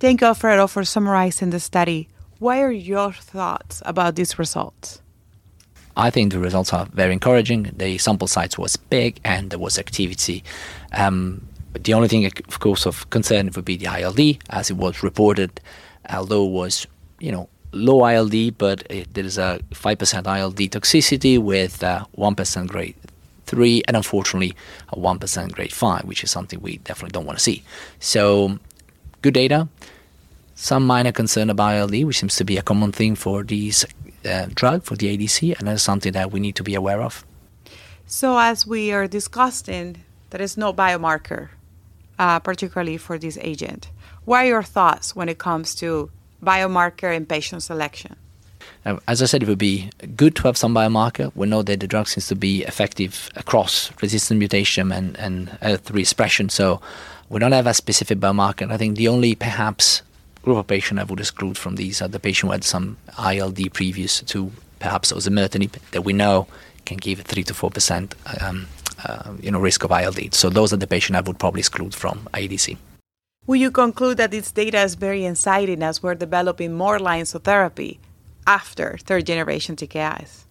[0.01, 2.09] Thank you, Alfredo, for summarizing the study.
[2.39, 5.03] What are your thoughts about these results?
[5.97, 7.73] I think the results are very encouraging.
[7.77, 10.45] The sample size was big and there was activity.
[10.93, 15.03] Um, the only thing, of course, of concern would be the ILD, as it was
[15.03, 15.61] reported,
[16.09, 16.87] although it was,
[17.19, 22.69] you know, low ILD, but it, there is a 5% ILD toxicity with uh, 1%
[22.69, 22.95] grade
[23.47, 24.55] 3 and unfortunately
[24.91, 27.65] a 1% grade 5, which is something we definitely don't want to see.
[27.99, 28.61] So
[29.23, 29.69] good data.
[30.55, 33.85] Some minor concern about ILD, which seems to be a common thing for these
[34.25, 37.25] uh, drug for the ADC, and that's something that we need to be aware of.
[38.07, 41.51] So, as we are discussing, there is no biomarker,
[42.19, 43.91] uh, particularly for this agent.
[44.25, 46.11] What are your thoughts when it comes to
[46.43, 48.17] biomarker and patient selection?
[48.85, 51.33] Uh, as I said, it would be good to have some biomarker.
[51.35, 56.01] We know that the drug seems to be effective across resistant mutation and, and HER3
[56.01, 56.49] expression.
[56.49, 56.81] So
[57.29, 58.71] we don't have a specific biomarker.
[58.71, 60.03] I think the only perhaps
[60.43, 63.73] group of patients I would exclude from these are the patient who had some ILD
[63.73, 66.47] previous to perhaps osimertinib that we know
[66.85, 68.67] can give three to four percent um,
[69.05, 70.35] uh, you know risk of ILD.
[70.35, 72.77] So those are the patients I would probably exclude from ADC.
[73.47, 77.45] Will you conclude that this data is very exciting as we're developing more lines of
[77.45, 77.99] therapy
[78.47, 80.45] after third generation TKIs?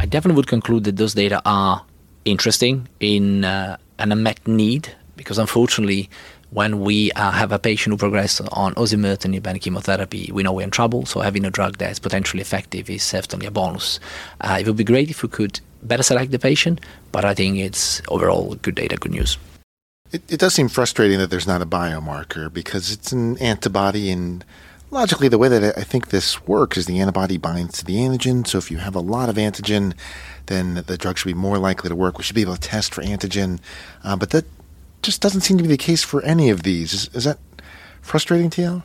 [0.00, 1.84] I definitely would conclude that those data are
[2.24, 6.08] interesting in uh, an unmet need because unfortunately,
[6.50, 10.62] when we uh, have a patient who progresses on osimertinib and chemotherapy, we know we're
[10.62, 11.06] in trouble.
[11.06, 13.98] So having a drug that is potentially effective is certainly a bonus.
[14.40, 17.58] Uh, it would be great if we could better select the patient, but I think
[17.58, 19.38] it's overall good data, good news.
[20.12, 24.44] It, it does seem frustrating that there's not a biomarker because it's an antibody and
[24.90, 28.46] logically the way that I think this works is the antibody binds to the antigen.
[28.46, 29.94] So if you have a lot of antigen,
[30.46, 32.18] then the drug should be more likely to work.
[32.18, 33.58] We should be able to test for antigen,
[34.04, 34.44] uh, but that
[35.02, 36.94] just doesn't seem to be the case for any of these.
[36.94, 37.38] Is, is that
[38.00, 38.82] frustrating to you?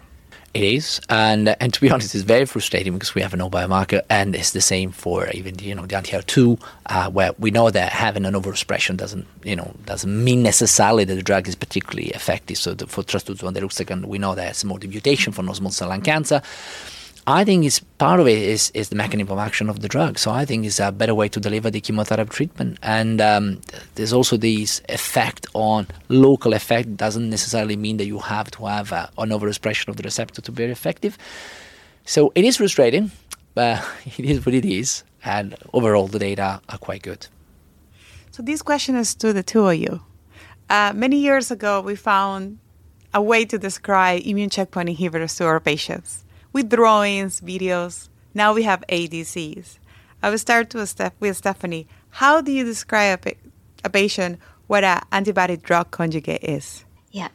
[0.53, 4.01] It is, and and to be honest, it's very frustrating because we have no biomarker,
[4.09, 7.91] and it's the same for even you know the anti-HER2, uh, where we know that
[7.91, 12.57] having an overexpression doesn't you know doesn't mean necessarily that the drug is particularly effective.
[12.57, 15.89] So the, for trastuzumab deruxtecan, we know that it's more the mutation for non-small cell
[15.89, 16.41] lung cancer.
[17.29, 20.17] I think it's part of it is, is the mechanism of action of the drug.
[20.17, 22.79] So I think it's a better way to deliver the chemotherapy treatment.
[22.81, 23.59] And um,
[23.95, 26.95] there's also this effect on local effect.
[26.95, 30.51] Doesn't necessarily mean that you have to have uh, an overexpression of the receptor to
[30.53, 31.17] be effective.
[32.05, 33.11] So it is frustrating,
[33.53, 33.85] but
[34.17, 35.03] it is what it is.
[35.25, 37.27] And overall, the data are quite good.
[38.31, 39.99] So this question is to the two of you.
[40.69, 42.59] Uh, many years ago, we found
[43.13, 46.23] a way to describe immune checkpoint inhibitors to our patients
[46.57, 48.09] with drawings, videos.
[48.33, 49.77] Now we have ADCs.
[50.23, 51.85] I will start to step with Stephanie.
[52.09, 53.35] How do you describe a,
[53.83, 56.83] a patient what an antibody drug conjugate is?
[57.11, 57.27] Yeah.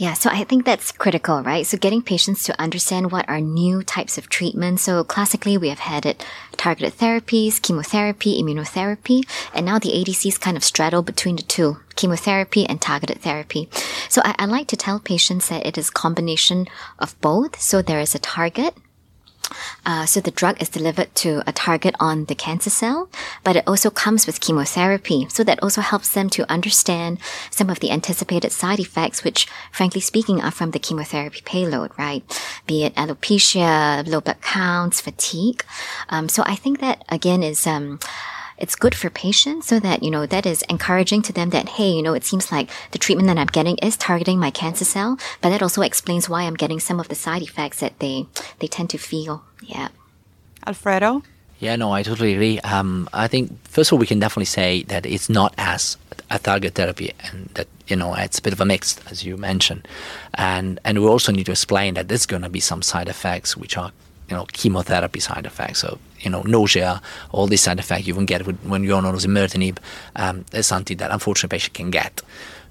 [0.00, 1.66] Yeah, so I think that's critical, right?
[1.66, 4.80] So getting patients to understand what are new types of treatment.
[4.80, 6.24] So classically, we have had it
[6.56, 12.64] targeted therapies, chemotherapy, immunotherapy, and now the ADCs kind of straddle between the two, chemotherapy
[12.64, 13.68] and targeted therapy.
[14.08, 16.66] So I, I like to tell patients that it is combination
[16.98, 17.60] of both.
[17.60, 18.74] So there is a target,
[19.86, 23.08] uh, so the drug is delivered to a target on the cancer cell,
[23.44, 25.26] but it also comes with chemotherapy.
[25.28, 27.18] So that also helps them to understand
[27.50, 32.22] some of the anticipated side effects, which frankly speaking are from the chemotherapy payload, right?
[32.66, 35.64] Be it alopecia, low blood counts, fatigue.
[36.08, 37.98] Um, so I think that again is, um,
[38.60, 41.90] it's good for patients so that, you know, that is encouraging to them that, hey,
[41.90, 45.18] you know, it seems like the treatment that I'm getting is targeting my cancer cell,
[45.40, 48.26] but that also explains why I'm getting some of the side effects that they,
[48.58, 49.44] they tend to feel.
[49.62, 49.88] Yeah.
[50.66, 51.22] Alfredo?
[51.58, 52.58] Yeah, no, I totally agree.
[52.60, 55.98] Um, I think first of all, we can definitely say that it's not as
[56.30, 59.36] a target therapy, and that you know it's a bit of a mix, as you
[59.36, 59.86] mentioned,
[60.32, 63.58] and and we also need to explain that there's going to be some side effects
[63.58, 63.92] which are
[64.30, 65.80] you know chemotherapy side effects.
[65.80, 69.78] So you know nausea, all these side effects you can get when you're on osimertinib.
[70.16, 72.22] Um, is something that unfortunately patient can get.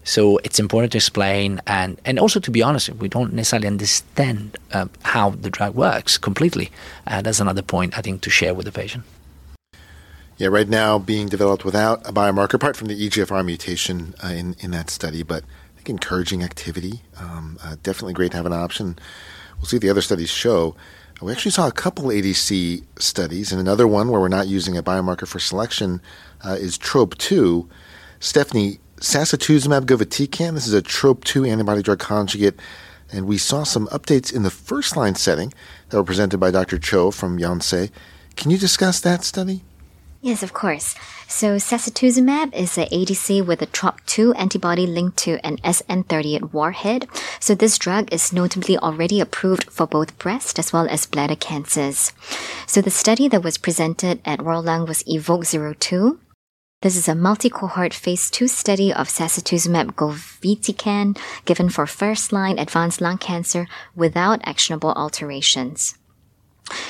[0.04, 4.58] So it's important to explain and, and also to be honest, we don't necessarily understand
[4.72, 6.72] uh, how the drug works completely.
[7.06, 9.04] Uh, that's another point I think to share with the patient.
[10.38, 14.56] Yeah, right now being developed without a biomarker, apart from the EGFR mutation uh, in
[14.60, 17.02] in that study, but I think encouraging activity.
[17.20, 18.98] Um, uh, definitely great to have an option
[19.60, 20.76] we'll see what the other studies show.
[21.22, 24.84] We actually saw a couple ADC studies, and another one where we're not using a
[24.84, 26.02] biomarker for selection
[26.46, 27.68] uh, is TROP2.
[28.22, 32.58] Stephanie, sacituzumab govitecan, this is a TROP2 antibody drug conjugate,
[33.12, 35.54] and we saw some updates in the first line setting
[35.90, 36.80] that were presented by Dr.
[36.80, 37.92] Cho from Yonsei.
[38.38, 39.64] Can you discuss that study?
[40.22, 40.96] Yes, of course.
[41.30, 47.08] So sacituzumab is an ADC with a TROP2 antibody linked to an SN38 warhead.
[47.40, 52.12] So this drug is notably already approved for both breast as well as bladder cancers.
[52.68, 56.18] So the study that was presented at World Lung was EVOKE-02.
[56.82, 63.18] This is a multi-cohort phase 2 study of sacituzumab govitecan given for first-line advanced lung
[63.18, 65.99] cancer without actionable alterations.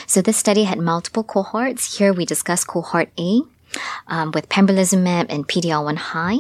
[0.08, 1.98] So this study had multiple cohorts.
[1.98, 3.42] Here we discuss cohort A
[4.08, 6.40] um, with pembrolizumab and PD-L1 high,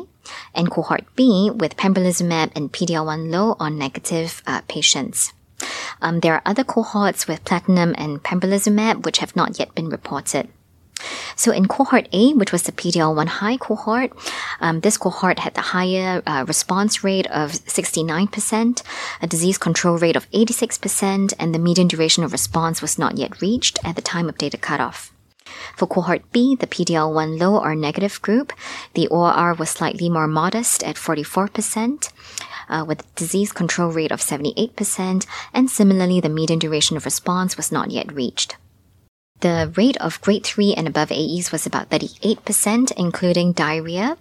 [0.53, 5.33] and cohort B with pembrolizumab and PD-L1 low or negative uh, patients.
[6.01, 10.49] Um, there are other cohorts with platinum and pembrolizumab which have not yet been reported.
[11.35, 14.11] So in cohort A, which was the PD-L1 high cohort,
[14.59, 18.83] um, this cohort had the higher uh, response rate of 69%,
[19.21, 23.41] a disease control rate of 86%, and the median duration of response was not yet
[23.41, 25.13] reached at the time of data cutoff.
[25.75, 28.53] For cohort B, the PD-L1 low or negative group,
[28.93, 32.11] the ORR was slightly more modest at 44%.
[32.67, 37.57] Uh, with a disease control rate of 78%, and similarly, the median duration of response
[37.57, 38.57] was not yet reached.
[39.41, 44.17] The rate of grade 3 and above AEs was about 38%, including diarrhea.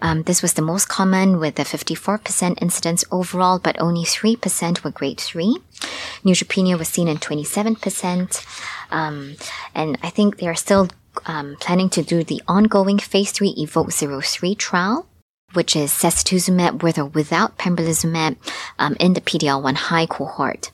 [0.00, 4.90] Um, this was the most common with a 54% incidence overall, but only 3% were
[4.90, 5.58] grade 3.
[6.24, 8.46] Neutropenia was seen in 27%.
[8.90, 9.36] Um,
[9.74, 10.88] and I think they are still
[11.26, 15.06] um, planning to do the ongoing phase 3 EVOKE 03 trial
[15.52, 18.36] which is sacituzumab with or without pembrolizumab
[18.78, 20.70] um, in the PD-L1 high cohort.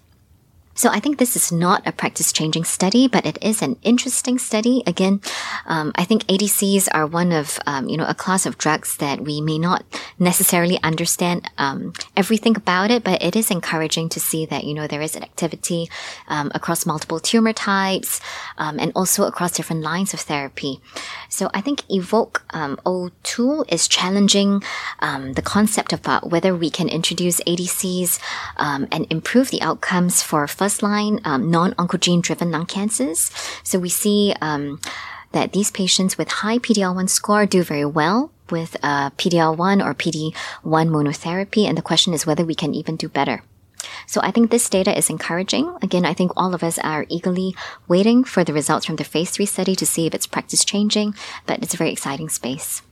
[0.78, 4.38] So I think this is not a practice changing study, but it is an interesting
[4.38, 4.84] study.
[4.86, 5.20] Again,
[5.66, 9.22] um, I think ADCs are one of, um, you know, a class of drugs that
[9.22, 9.82] we may not
[10.20, 14.86] necessarily understand um, everything about it, but it is encouraging to see that, you know,
[14.86, 15.90] there is an activity
[16.28, 18.20] um, across multiple tumor types
[18.56, 20.80] um, and also across different lines of therapy.
[21.28, 22.78] So I think Evoke um,
[23.24, 24.62] 02 is challenging
[25.00, 28.20] the concept about whether we can introduce ADCs
[28.58, 33.30] and improve the outcomes for first first line um, non-oncogene driven lung cancers.
[33.62, 34.78] So we see um,
[35.32, 40.34] that these patients with high PD-L1 score do very well with uh, PD-L1 or PD-1
[40.92, 43.42] monotherapy, and the question is whether we can even do better.
[44.06, 45.74] So I think this data is encouraging.
[45.80, 47.54] Again, I think all of us are eagerly
[47.86, 51.14] waiting for the results from the phase three study to see if it's practice changing,
[51.46, 52.82] but it's a very exciting space.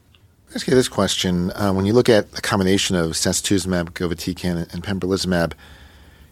[0.50, 1.50] Let's get this question.
[1.50, 5.52] Uh, when you look at the combination of sacituzumab, govitecan, and pembrolizumab,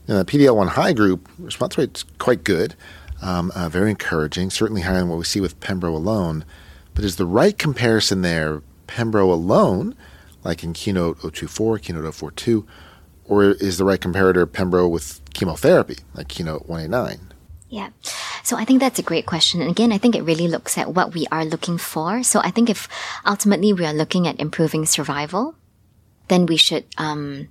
[0.06, 2.74] in the PD-L1 high group, response rate's quite good,
[3.22, 6.44] um, uh, very encouraging, certainly higher than what we see with Pembro alone.
[6.94, 9.96] But is the right comparison there Pembro alone,
[10.44, 12.66] like in Keynote 024, Keynote 042,
[13.24, 17.32] or is the right comparator Pembro with chemotherapy, like Keynote 189?
[17.68, 17.90] Yeah.
[18.44, 19.60] So I think that's a great question.
[19.60, 22.22] And again, I think it really looks at what we are looking for.
[22.22, 22.88] So I think if
[23.26, 25.56] ultimately we are looking at improving survival,
[26.28, 27.48] then we should um,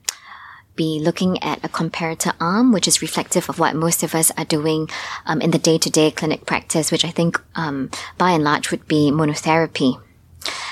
[0.75, 4.45] be looking at a comparator arm, which is reflective of what most of us are
[4.45, 4.89] doing
[5.25, 9.12] um, in the day-to-day clinic practice, which I think um, by and large would be
[9.12, 10.01] monotherapy.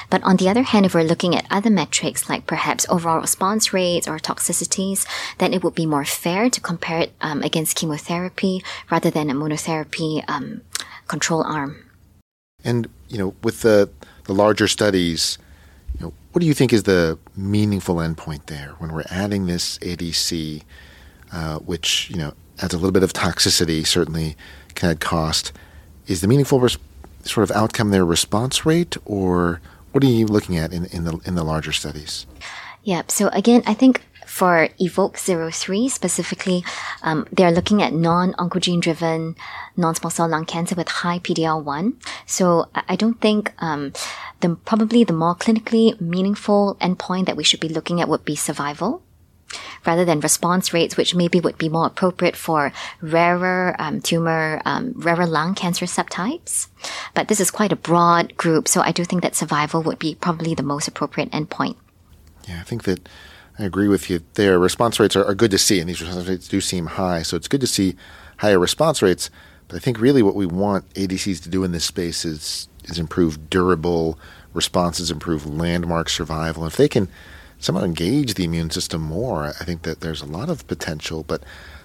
[0.09, 3.71] But on the other hand, if we're looking at other metrics like perhaps overall response
[3.71, 8.61] rates or toxicities, then it would be more fair to compare it um, against chemotherapy
[8.89, 10.61] rather than a monotherapy um,
[11.07, 11.85] control arm.
[12.63, 13.89] And you know, with the
[14.25, 15.37] the larger studies,
[16.31, 20.63] what do you think is the meaningful endpoint there when we're adding this ADC,
[21.31, 24.35] uh, which you know adds a little bit of toxicity, certainly
[24.75, 25.51] can add cost?
[26.07, 26.77] Is the meaningful res-
[27.23, 31.19] sort of outcome there response rate, or what are you looking at in, in the
[31.25, 32.25] in the larger studies?
[32.83, 33.03] Yeah.
[33.07, 36.63] So again, I think for Evoke 03 specifically,
[37.03, 39.35] um, they're looking at non-oncogene driven
[39.75, 41.93] non-small cell lung cancer with high PD-L1.
[42.25, 43.91] So I don't think um,
[44.41, 48.35] the probably the more clinically meaningful endpoint that we should be looking at would be
[48.35, 49.03] survival
[49.85, 54.93] rather than response rates, which maybe would be more appropriate for rarer um, tumor, um,
[54.95, 56.67] rarer lung cancer subtypes.
[57.13, 60.15] But this is quite a broad group, so I do think that survival would be
[60.15, 61.75] probably the most appropriate endpoint.
[62.47, 63.07] Yeah, I think that
[63.59, 64.57] I agree with you there.
[64.59, 67.21] Response rates are, are good to see, and these response rates do seem high.
[67.23, 67.95] So it's good to see
[68.37, 69.29] higher response rates.
[69.67, 72.97] But I think really what we want ADCs to do in this space is is
[72.97, 74.17] improve durable
[74.53, 76.65] responses, improve landmark survival.
[76.65, 77.07] If they can
[77.59, 81.23] somehow engage the immune system more, I think that there's a lot of potential.
[81.23, 81.43] But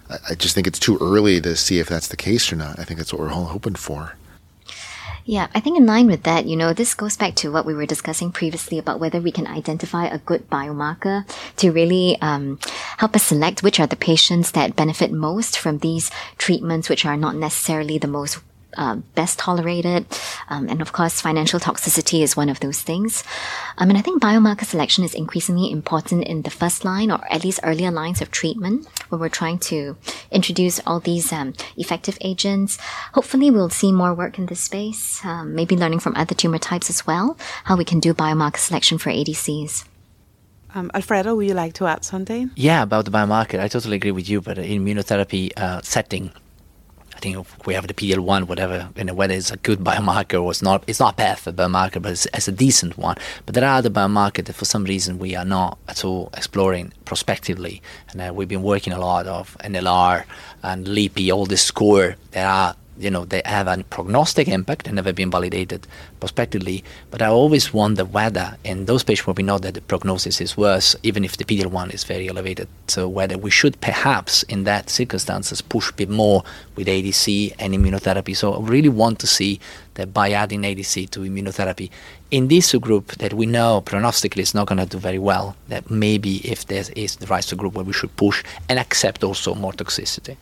[0.09, 2.79] I, I just think it's too early to see if that's the case or not.
[2.79, 4.15] I think that's what we're all hoping for.
[5.29, 7.75] Yeah, I think in line with that, you know, this goes back to what we
[7.75, 12.61] were discussing previously about whether we can identify a good biomarker to really um,
[12.99, 17.17] help us select which are the patients that benefit most from these treatments, which are
[17.17, 18.39] not necessarily the most
[18.77, 20.07] uh, best tolerated.
[20.49, 23.25] Um, and of course, financial toxicity is one of those things.
[23.79, 27.45] Um, and I think biomarker selection is increasingly important in the first line or at
[27.45, 29.97] least earlier lines of treatment when we're trying to
[30.31, 32.79] introduce all these um, effective agents.
[33.13, 36.91] Hopefully, we'll see more work in this space, um, maybe learning from other tumor types
[36.91, 39.85] as well, how we can do biomarker selection for ADCs.
[40.75, 42.51] Um, Alfredo, would you like to add something?
[42.55, 44.43] Yeah, about the biomarker, I totally agree with you.
[44.43, 46.33] But in immunotherapy uh, setting,
[47.17, 50.51] I think we have the PL1, whatever, you know, whether it's a good biomarker or
[50.51, 53.17] it's not, it's not perfect biomarker, but it's, it's, a decent one.
[53.47, 56.93] But there are other biomarkers that for some reason we are not at all exploring
[57.07, 57.81] prospectively.
[58.11, 60.25] And uh, we've been working a lot of NLR
[60.63, 62.17] and LIPI, all this score.
[62.33, 65.87] There are you know they have a prognostic impact and never been validated
[66.21, 66.85] prospectively.
[67.11, 70.57] But I always wonder whether in those patients where we know that the prognosis is
[70.57, 74.91] worse, even if the PD-L1 is very elevated, so whether we should perhaps in that
[74.91, 76.43] circumstances push a bit more
[76.75, 78.37] with ADC and immunotherapy.
[78.37, 79.61] So I really want to see
[79.95, 81.91] that by adding ADC to immunotherapy
[82.31, 85.91] in this group that we know prognostically is not going to do very well, that
[85.91, 89.73] maybe if there is the right group where we should push and accept also more
[89.73, 90.37] toxicity.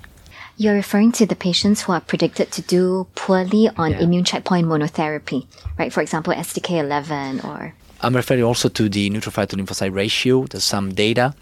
[0.57, 4.00] You're referring to the patients who are predicted to do poorly on yeah.
[4.00, 5.46] immune checkpoint monotherapy,
[5.78, 5.92] right?
[5.92, 7.74] For example, STK11 or.
[8.00, 10.44] I'm referring also to the neutrophil to lymphocyte ratio.
[10.44, 11.34] There's some data.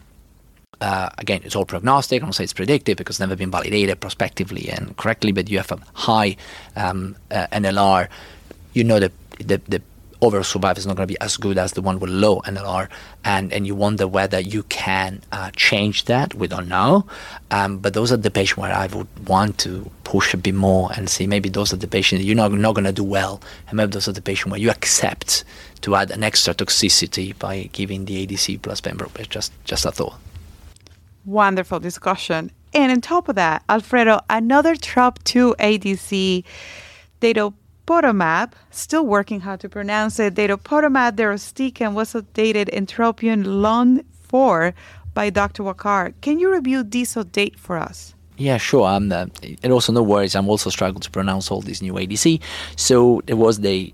[0.81, 2.23] Uh, again, it's all prognostic.
[2.23, 5.59] I don't say it's predictive because it's never been validated prospectively and correctly, but you
[5.59, 6.37] have a high
[6.75, 8.09] um, uh, NLR.
[8.73, 9.83] You know that the, the
[10.23, 12.89] overall survival is not going to be as good as the one with low NLR,
[13.25, 16.35] and, and you wonder whether you can uh, change that.
[16.35, 17.07] We don't know,
[17.51, 20.91] um, but those are the patients where I would want to push a bit more
[20.97, 23.77] and see maybe those are the patients you're not, not going to do well, and
[23.77, 25.45] maybe those are the patients where you accept
[25.83, 29.11] to add an extra toxicity by giving the ADC plus pembro.
[29.19, 30.19] It's just just a thought.
[31.25, 32.51] Wonderful discussion.
[32.75, 36.45] And on top of that, Alfredo, another TROP2 ADC,
[37.21, 37.55] Dato
[37.87, 44.73] Datopotamab, still working how to pronounce it, datopotamab deruxtecan was updated in Tropion Lung 4
[45.15, 45.65] by Dr.
[45.65, 46.15] Wakar.
[46.21, 48.15] Can you review this update for us?
[48.37, 48.87] Yeah, sure.
[48.87, 49.27] Um, uh,
[49.63, 50.35] and also, no worries.
[50.35, 52.41] I'm also struggling to pronounce all these new ADC.
[52.77, 53.93] So there was the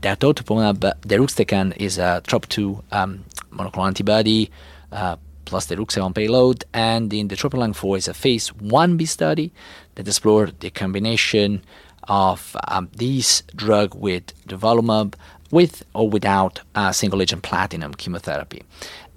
[0.00, 4.50] datopotamab deruxtecan is a TROP2 um, monoclonal antibody
[4.90, 9.52] uh, plus the Ruxeon payload, and in the Tropion 4 is a phase 1b study
[9.94, 11.62] that explored the combination
[12.08, 15.14] of um, this drug with durvalumab
[15.52, 18.62] with or without uh, single agent platinum chemotherapy.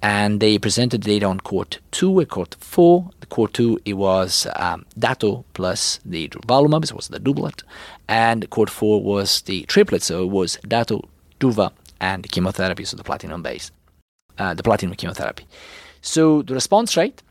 [0.02, 3.10] And they presented data on cohort 2 and cohort 4.
[3.20, 7.62] The cohort 2, it was um, Dato plus the durvalumab, it was the doublet.
[8.06, 11.08] And cohort 4 was the triplet, so it was Dato,
[11.40, 13.70] Duva, and chemotherapy, so the platinum base,
[14.38, 15.46] uh, the platinum chemotherapy.
[16.02, 17.22] So the response rate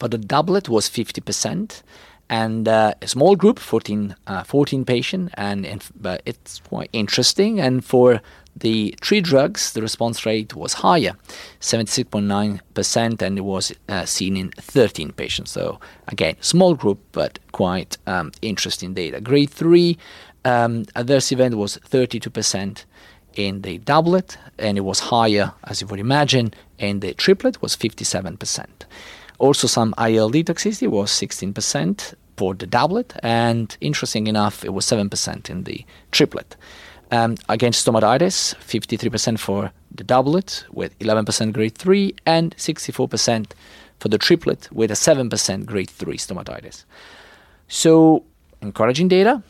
[0.00, 1.82] for the doublet was 50%,
[2.28, 7.60] and uh, a small group, 14, uh, 14 patient, and, and but it's quite interesting.
[7.60, 8.20] And for
[8.56, 11.12] the three drugs, the response rate was higher,
[11.60, 15.50] 76.9%, and it was uh, seen in 13 patients.
[15.52, 19.20] So again, small group, but quite um, interesting data.
[19.20, 19.98] Grade three
[20.44, 22.84] um, adverse event was 32%
[23.34, 27.76] in the doublet, and it was higher, as you would imagine, in the triplet was
[27.76, 28.66] 57%.
[29.38, 35.50] Also, some ILD toxicity was 16% for the doublet, and interesting enough, it was 7%
[35.50, 36.56] in the triplet.
[37.10, 43.52] Um, against stomatitis, 53% for the doublet with 11% grade 3, and 64%
[44.00, 46.84] for the triplet with a 7% grade 3 stomatitis.
[47.68, 48.24] So,
[48.60, 49.42] encouraging data,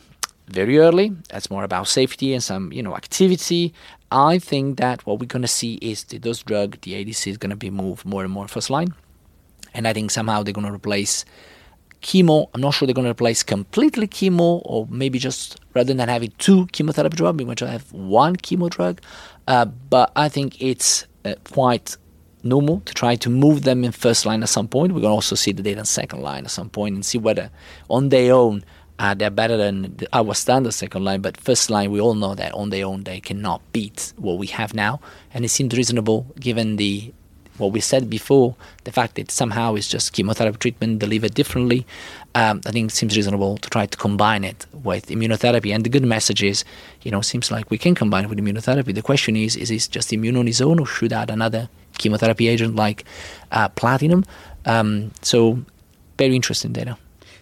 [0.47, 1.13] very early.
[1.29, 3.73] That's more about safety and some, you know, activity.
[4.11, 7.37] I think that what we're going to see is that dose drug, the ADC, is
[7.37, 8.93] going to be moved more and more first line
[9.77, 11.23] and I think somehow they're going to replace
[12.01, 12.49] chemo.
[12.53, 16.33] I'm not sure they're going to replace completely chemo, or maybe just rather than having
[16.39, 18.99] two chemotherapy drugs, we might just have one chemo drug.
[19.47, 21.95] Uh, but I think it's uh, quite
[22.43, 24.93] normal to try to move them in first line at some point.
[24.93, 27.17] We're going to also see the data in second line at some point and see
[27.17, 27.49] whether
[27.89, 28.63] on their own
[28.99, 31.21] uh, they're better than our standard second line.
[31.21, 34.47] But first line, we all know that on their own they cannot beat what we
[34.47, 34.99] have now,
[35.33, 37.13] and it seems reasonable given the
[37.57, 41.85] what we said before, the fact that somehow it's just chemotherapy treatment delivered differently,
[42.35, 45.73] um, I think it seems reasonable to try to combine it with immunotherapy.
[45.73, 46.63] And the good message is,
[47.01, 48.93] you know, seems like we can combine it with immunotherapy.
[48.93, 52.47] The question is, is it just immune on its own or should add another chemotherapy
[52.47, 53.05] agent like
[53.51, 54.25] uh, platinum?
[54.65, 55.59] Um, so
[56.17, 56.97] very interesting data.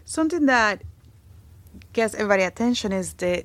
[0.06, 0.82] Something that
[1.94, 3.44] gets everybody attention is the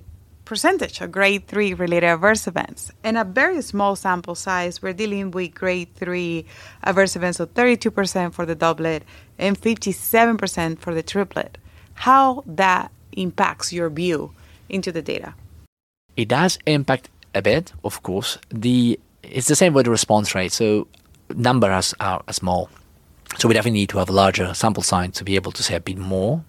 [0.51, 2.91] percentage of grade 3 related adverse events.
[3.05, 6.45] In a very small sample size, we're dealing with grade 3
[6.83, 9.05] adverse events of 32% for the doublet
[9.39, 11.57] and 57% for the triplet.
[11.95, 14.33] How that impacts your view
[14.69, 15.35] into the data?
[16.17, 18.37] It does impact a bit, of course.
[18.49, 20.51] The it's the same with the response rate.
[20.51, 20.89] So
[21.33, 22.69] numbers are small.
[23.39, 25.77] So we definitely need to have a larger sample size to be able to say
[25.77, 26.43] a bit more.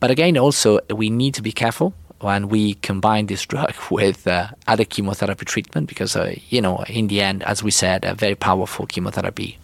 [0.00, 4.48] But again, also we need to be careful when we combine this drug with uh,
[4.66, 8.34] other chemotherapy treatment because, uh, you know, in the end, as we said, a very
[8.34, 9.58] powerful chemotherapy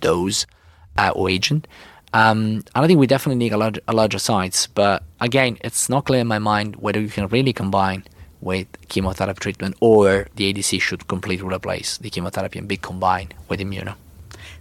[0.00, 0.46] dose
[0.98, 1.66] uh, or agent.
[2.14, 4.68] Um, and I think we definitely need a, large, a larger size.
[4.74, 8.04] But again, it's not clear in my mind whether you can really combine
[8.40, 13.60] with chemotherapy treatment or the ADC should completely replace the chemotherapy and be combined with
[13.60, 13.94] immuno.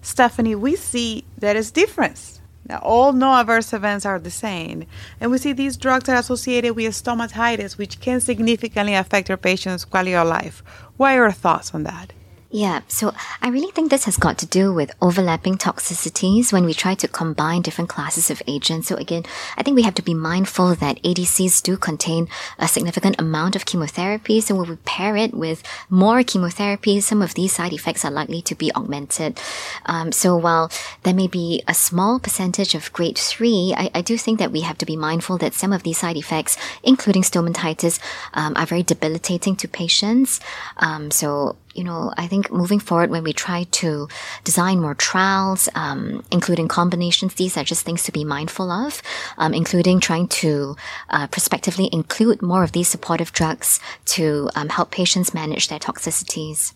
[0.02, 2.41] Stephanie, we see there is difference.
[2.68, 4.86] Now, all no adverse events are the same,
[5.20, 9.84] and we see these drugs are associated with stomatitis, which can significantly affect your patient's
[9.84, 10.64] quality of life.
[10.98, 12.14] What are your thoughts on that?
[12.54, 16.74] Yeah, so I really think this has got to do with overlapping toxicities when we
[16.74, 18.90] try to combine different classes of agents.
[18.90, 19.24] So again,
[19.56, 22.28] I think we have to be mindful that ADCs do contain
[22.60, 24.42] a significant amount of chemotherapy.
[24.42, 28.42] So when we pair it with more chemotherapy, some of these side effects are likely
[28.42, 29.40] to be augmented.
[29.86, 30.70] Um, so while
[31.04, 34.62] there may be a small percentage of grade three, I, I, do think that we
[34.62, 38.02] have to be mindful that some of these side effects, including stomatitis,
[38.34, 40.42] um, are very debilitating to patients.
[40.78, 44.08] Um, so you know, I think moving forward, when we try to
[44.44, 49.02] design more trials, um, including combinations, these are just things to be mindful of,
[49.38, 50.76] um, including trying to
[51.10, 56.74] uh, prospectively include more of these supportive drugs to um, help patients manage their toxicities.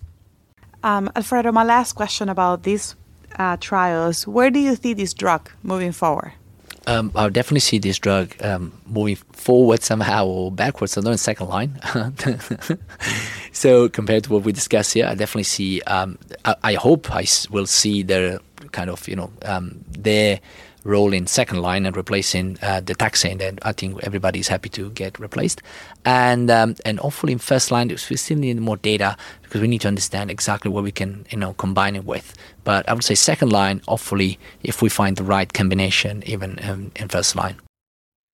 [0.83, 2.95] Um, Alfredo, my last question about these
[3.37, 6.33] uh, trials: Where do you see this drug moving forward?
[6.87, 11.17] Um, I'll definitely see this drug um, moving forward somehow or backwards, so not in
[11.17, 11.79] second line.
[13.51, 15.81] so compared to what we discussed here, I definitely see.
[15.81, 18.39] Um, I, I, hope I will see their
[18.71, 20.39] kind of you know um, their
[20.85, 23.41] role in second line and replacing uh, the taxane.
[23.41, 25.61] And I think everybody's happy to get replaced.
[26.05, 29.81] And um, and hopefully in first line, we still need more data because we need
[29.81, 32.33] to understand exactly what we can you know combine it with.
[32.63, 36.91] But I would say second line, hopefully, if we find the right combination, even um,
[36.95, 37.57] in first line.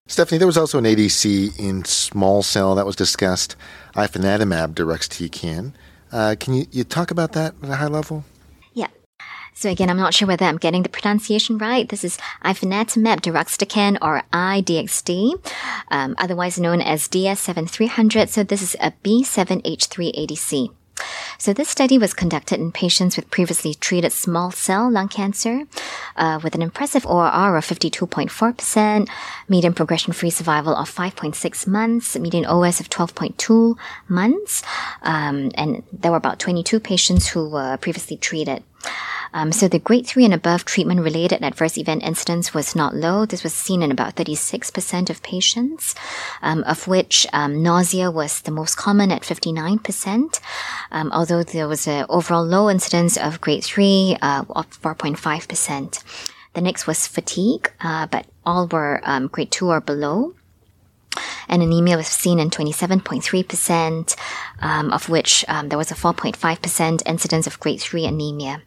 [0.07, 3.55] Stephanie, there was also an ADC in small cell that was discussed,
[3.95, 5.71] ifinatamab deruxtecan.
[6.11, 8.25] Uh, can you, you talk about that at a high level?
[9.53, 11.87] So again, I'm not sure whether I'm getting the pronunciation right.
[11.87, 15.45] This is ifinatamab deruxtecan or IDXD,
[15.89, 18.29] um, otherwise known as DS7300.
[18.29, 20.71] So this is a B7H3 ADC.
[21.37, 25.63] So this study was conducted in patients with previously treated small cell lung cancer,
[26.15, 29.09] uh, with an impressive ORR of 52.4%,
[29.49, 33.75] median progression-free survival of 5.6 months, median OS of 12.2
[34.07, 34.63] months,
[35.01, 38.63] um, and there were about 22 patients who were previously treated.
[39.33, 43.25] Um, so the grade 3 and above treatment related adverse event incidence was not low.
[43.25, 45.95] This was seen in about 36% of patients,
[46.41, 50.39] um, of which um, nausea was the most common at 59%,
[50.91, 56.03] um, although there was an overall low incidence of grade 3 uh, of 4.5%.
[56.53, 60.35] The next was fatigue, uh, but all were um, grade 2 or below
[61.49, 64.15] and anemia was seen in 27.3%,
[64.61, 68.61] um, of which um, there was a 4.5% incidence of grade 3 anemia.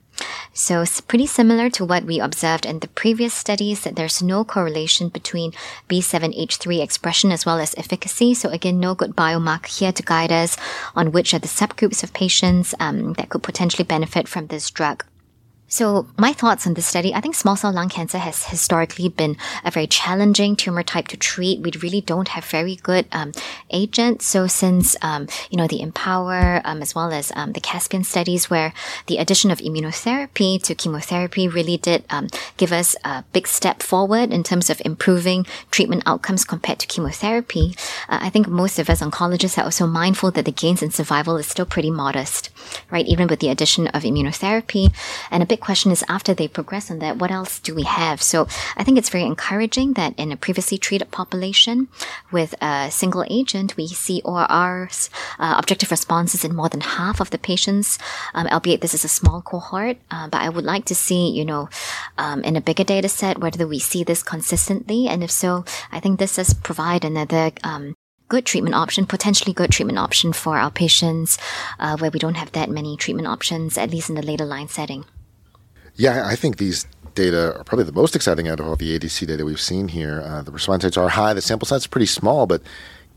[0.52, 4.44] So it's pretty similar to what we observed in the previous studies that there's no
[4.44, 5.52] correlation between
[5.88, 8.34] B7H3 expression as well as efficacy.
[8.34, 10.56] So again, no good biomarker here to guide us
[10.94, 15.04] on which are the subgroups of patients um, that could potentially benefit from this drug.
[15.66, 19.36] So my thoughts on this study, I think small cell lung cancer has historically been
[19.64, 21.60] a very challenging tumor type to treat.
[21.60, 23.32] We really don't have very good um,
[23.70, 24.26] agents.
[24.26, 28.48] So since um, you know the IMpower um, as well as um, the Caspian studies,
[28.50, 28.72] where
[29.06, 34.32] the addition of immunotherapy to chemotherapy really did um, give us a big step forward
[34.32, 37.74] in terms of improving treatment outcomes compared to chemotherapy,
[38.08, 41.36] uh, I think most of us oncologists are also mindful that the gains in survival
[41.36, 42.50] is still pretty modest,
[42.90, 43.06] right?
[43.06, 44.92] Even with the addition of immunotherapy,
[45.30, 48.22] and a big question is after they progress on that, what else do we have?
[48.22, 48.46] So
[48.76, 51.88] I think it's very encouraging that in a previously treated population
[52.30, 57.30] with a single agent, we see ORRs, uh, objective responses in more than half of
[57.30, 57.98] the patients,
[58.34, 59.98] um, albeit this is a small cohort.
[60.10, 61.68] Uh, but I would like to see, you know,
[62.18, 65.06] um, in a bigger data set, whether we see this consistently.
[65.08, 67.94] And if so, I think this does provide another um,
[68.34, 71.38] good treatment option, potentially good treatment option for our patients
[71.78, 74.66] uh, where we don't have that many treatment options, at least in the later line
[74.66, 75.04] setting.
[75.94, 79.28] Yeah, I think these data are probably the most exciting out of all the ADC
[79.28, 80.20] data we've seen here.
[80.20, 81.32] Uh, the response rates are high.
[81.32, 82.60] The sample size is pretty small, but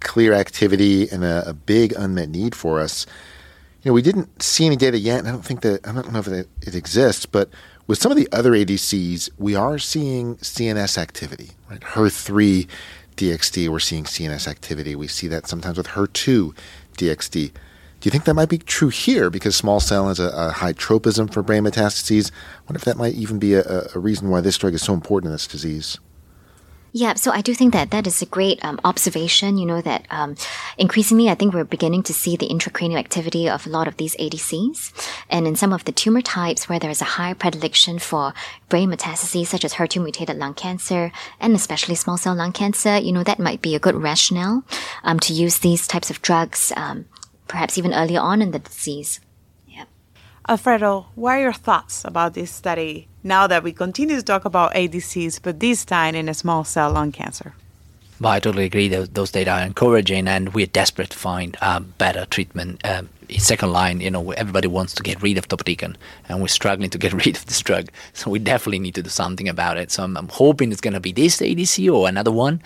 [0.02, 3.08] clear activity and a, a, big unmet need for us.
[3.82, 6.14] You know, we didn't see any data yet, and I don't think that I don't
[6.14, 7.50] know if it, it exists, but
[7.88, 11.50] with some of the other ADCs, we are seeing CNS activity.
[11.72, 12.68] Right, HER3
[13.18, 14.96] DXD, we're seeing CNS activity.
[14.96, 16.56] We see that sometimes with HER2
[16.98, 17.52] DXD.
[18.00, 20.74] Do you think that might be true here because small cell has a, a high
[20.74, 22.32] tropism for brain metastases?
[22.32, 24.94] I wonder if that might even be a, a reason why this drug is so
[24.94, 25.98] important in this disease.
[26.94, 29.58] Yeah, so I do think that that is a great um, observation.
[29.58, 30.36] You know, that um,
[30.78, 34.16] increasingly I think we're beginning to see the intracranial activity of a lot of these
[34.16, 34.94] ADCs.
[35.30, 38.34] And in some of the tumor types where there is a high predilection for
[38.70, 43.12] brain metastases, such as HER2 mutated lung cancer and especially small cell lung cancer, you
[43.12, 44.64] know, that might be a good rationale
[45.04, 47.06] um, to use these types of drugs, um,
[47.48, 49.20] perhaps even earlier on in the disease.
[50.50, 54.74] Alfredo, what are your thoughts about this study now that we continue to talk about
[54.76, 57.54] ADCs, but this time in a small cell lung cancer?
[58.22, 58.88] Well, I totally agree.
[58.88, 61.58] Those, those data are encouraging, and we're desperate to find
[61.98, 62.80] better treatment.
[62.86, 65.96] Um, in second line, you know, everybody wants to get rid of topotecan,
[66.30, 67.90] and we're struggling to get rid of this drug.
[68.14, 69.92] So we definitely need to do something about it.
[69.92, 72.62] So I'm, I'm hoping it's going to be this ADC or another one,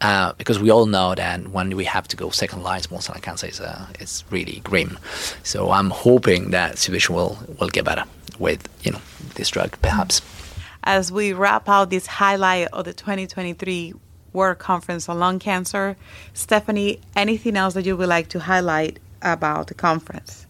[0.00, 3.16] uh, because we all know that when we have to go second line, small cell
[3.20, 4.98] cancer is uh, it's really grim.
[5.42, 8.04] So I'm hoping that situation will will get better
[8.38, 9.00] with you know
[9.34, 10.22] this drug, perhaps.
[10.84, 13.94] As we wrap out this highlight of the 2023
[14.36, 15.96] World Conference on Lung Cancer.
[16.34, 20.45] Stephanie, anything else that you would like to highlight about the conference?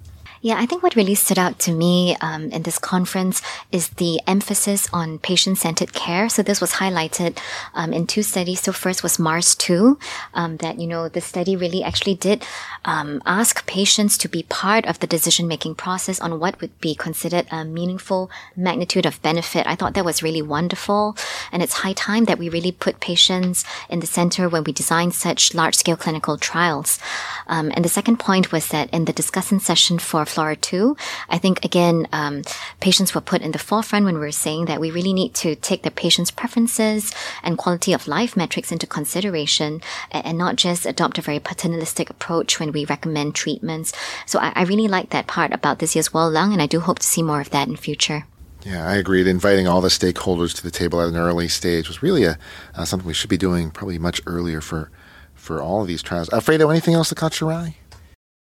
[0.46, 3.42] Yeah, I think what really stood out to me um, in this conference
[3.72, 6.28] is the emphasis on patient centered care.
[6.28, 7.36] So this was highlighted
[7.74, 8.60] um, in two studies.
[8.60, 9.98] So first was Mars 2,
[10.34, 12.44] um, that, you know, the study really actually did
[12.84, 16.94] um, ask patients to be part of the decision making process on what would be
[16.94, 19.66] considered a meaningful magnitude of benefit.
[19.66, 21.16] I thought that was really wonderful.
[21.50, 25.10] And it's high time that we really put patients in the center when we design
[25.10, 27.00] such large scale clinical trials.
[27.48, 30.96] Um, and the second point was that in the discussion session for FLAURA 2,
[31.30, 32.42] I think again, um,
[32.80, 35.56] patients were put in the forefront when we were saying that we really need to
[35.56, 37.12] take the patient's preferences
[37.42, 39.80] and quality of life metrics into consideration
[40.10, 43.92] and, and not just adopt a very paternalistic approach when we recommend treatments.
[44.26, 46.80] So I, I really like that part about this year's World Lung, and I do
[46.80, 48.26] hope to see more of that in future.
[48.64, 49.26] Yeah, I agreed.
[49.26, 52.36] Inviting all the stakeholders to the table at an early stage was really a,
[52.74, 54.90] uh, something we should be doing probably much earlier for,
[55.34, 56.28] for all of these trials.
[56.32, 57.76] Alfredo, anything else that caught your eye?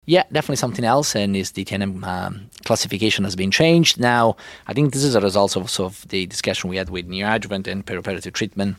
[0.08, 4.00] Yeah, definitely something else, and is the TNM um, classification has been changed.
[4.00, 4.36] Now,
[4.66, 7.86] I think this is a result of, of the discussion we had with neoadjuvant and
[7.86, 8.78] perioperative treatment.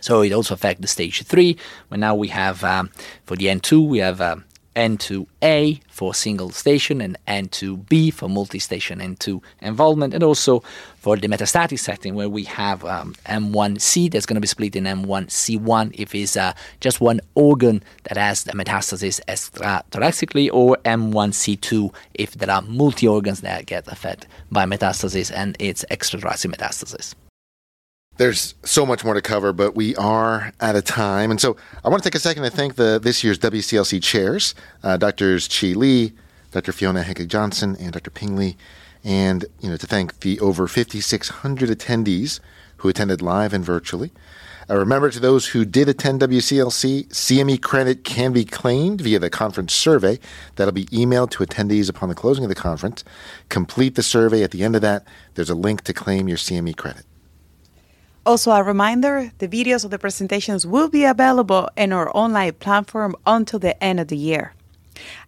[0.00, 2.90] So it also affects the stage three, where now we have um,
[3.26, 4.45] for the N2 we have um,
[4.76, 10.60] N2A for single station and N2B for multi-station N2 involvement, and also
[10.98, 14.84] for the metastatic setting where we have um, M1C that's going to be split in
[14.84, 22.34] M1C1 if it's uh, just one organ that has the metastasis extrathoracically, or M1C2 if
[22.34, 27.14] there are multi-organs that get affected by metastasis and it's extrathoracic metastasis.
[28.18, 31.30] There's so much more to cover, but we are out of time.
[31.30, 34.54] And so I want to take a second to thank the this year's WCLC chairs,
[34.82, 35.48] uh, Drs.
[35.48, 36.12] Chi Lee,
[36.50, 36.72] Dr.
[36.72, 38.10] Fiona Hegi-Johnson, and Dr.
[38.10, 38.56] Ping Li,
[39.04, 42.40] and you know to thank the over 5,600 attendees
[42.78, 44.12] who attended live and virtually.
[44.68, 49.30] Uh, remember to those who did attend WCLC, CME credit can be claimed via the
[49.30, 50.18] conference survey
[50.56, 53.04] that'll be emailed to attendees upon the closing of the conference.
[53.50, 55.06] Complete the survey at the end of that.
[55.34, 57.04] There's a link to claim your CME credit.
[58.26, 63.14] Also, a reminder the videos of the presentations will be available in our online platform
[63.24, 64.52] until the end of the year.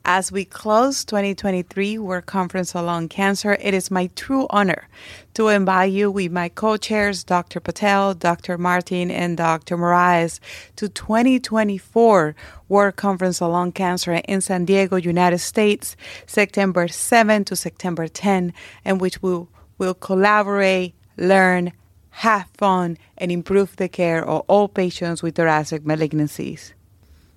[0.05, 4.88] As we close 2023 World Conference on Lung Cancer, it is my true honor
[5.34, 7.61] to invite you with my co-chairs, Dr.
[7.61, 8.59] Patel, Dr.
[8.59, 9.76] Martin, and Dr.
[9.76, 10.40] Moraes,
[10.74, 12.34] to 2024
[12.68, 15.94] World Conference on Lung Cancer in San Diego, United States,
[16.26, 18.53] September 7 to September 10,
[18.84, 19.46] in which we
[19.78, 21.72] will collaborate, learn,
[22.18, 26.72] have fun, and improve the care of all patients with thoracic malignancies.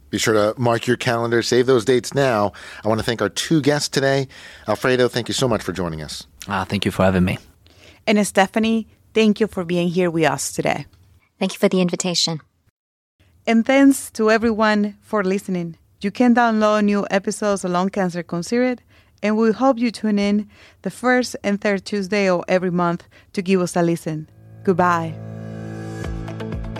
[0.09, 2.51] Be sure to mark your calendar, save those dates now.
[2.83, 4.27] I want to thank our two guests today.
[4.67, 6.25] Alfredo, thank you so much for joining us.
[6.47, 7.37] Uh, thank you for having me.
[8.07, 10.87] And Stephanie, thank you for being here with us today.
[11.37, 12.41] Thank you for the invitation.
[13.45, 15.77] And thanks to everyone for listening.
[16.01, 18.81] You can download new episodes of Lung Cancer Considered,
[19.21, 20.49] and we hope you tune in
[20.81, 24.27] the first and third Tuesday of every month to give us a listen.
[24.63, 25.13] Goodbye.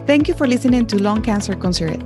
[0.07, 2.03] Thank you for listening to Lung Cancer Considered.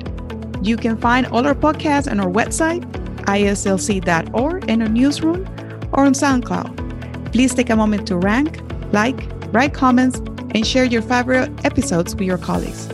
[0.66, 2.84] You can find all our podcasts on our website,
[3.26, 5.46] iaslc.org, in our newsroom,
[5.92, 7.32] or on SoundCloud.
[7.32, 8.62] Please take a moment to rank,
[8.94, 10.20] like, write comments,
[10.54, 12.88] and share your favorite episodes with your colleagues.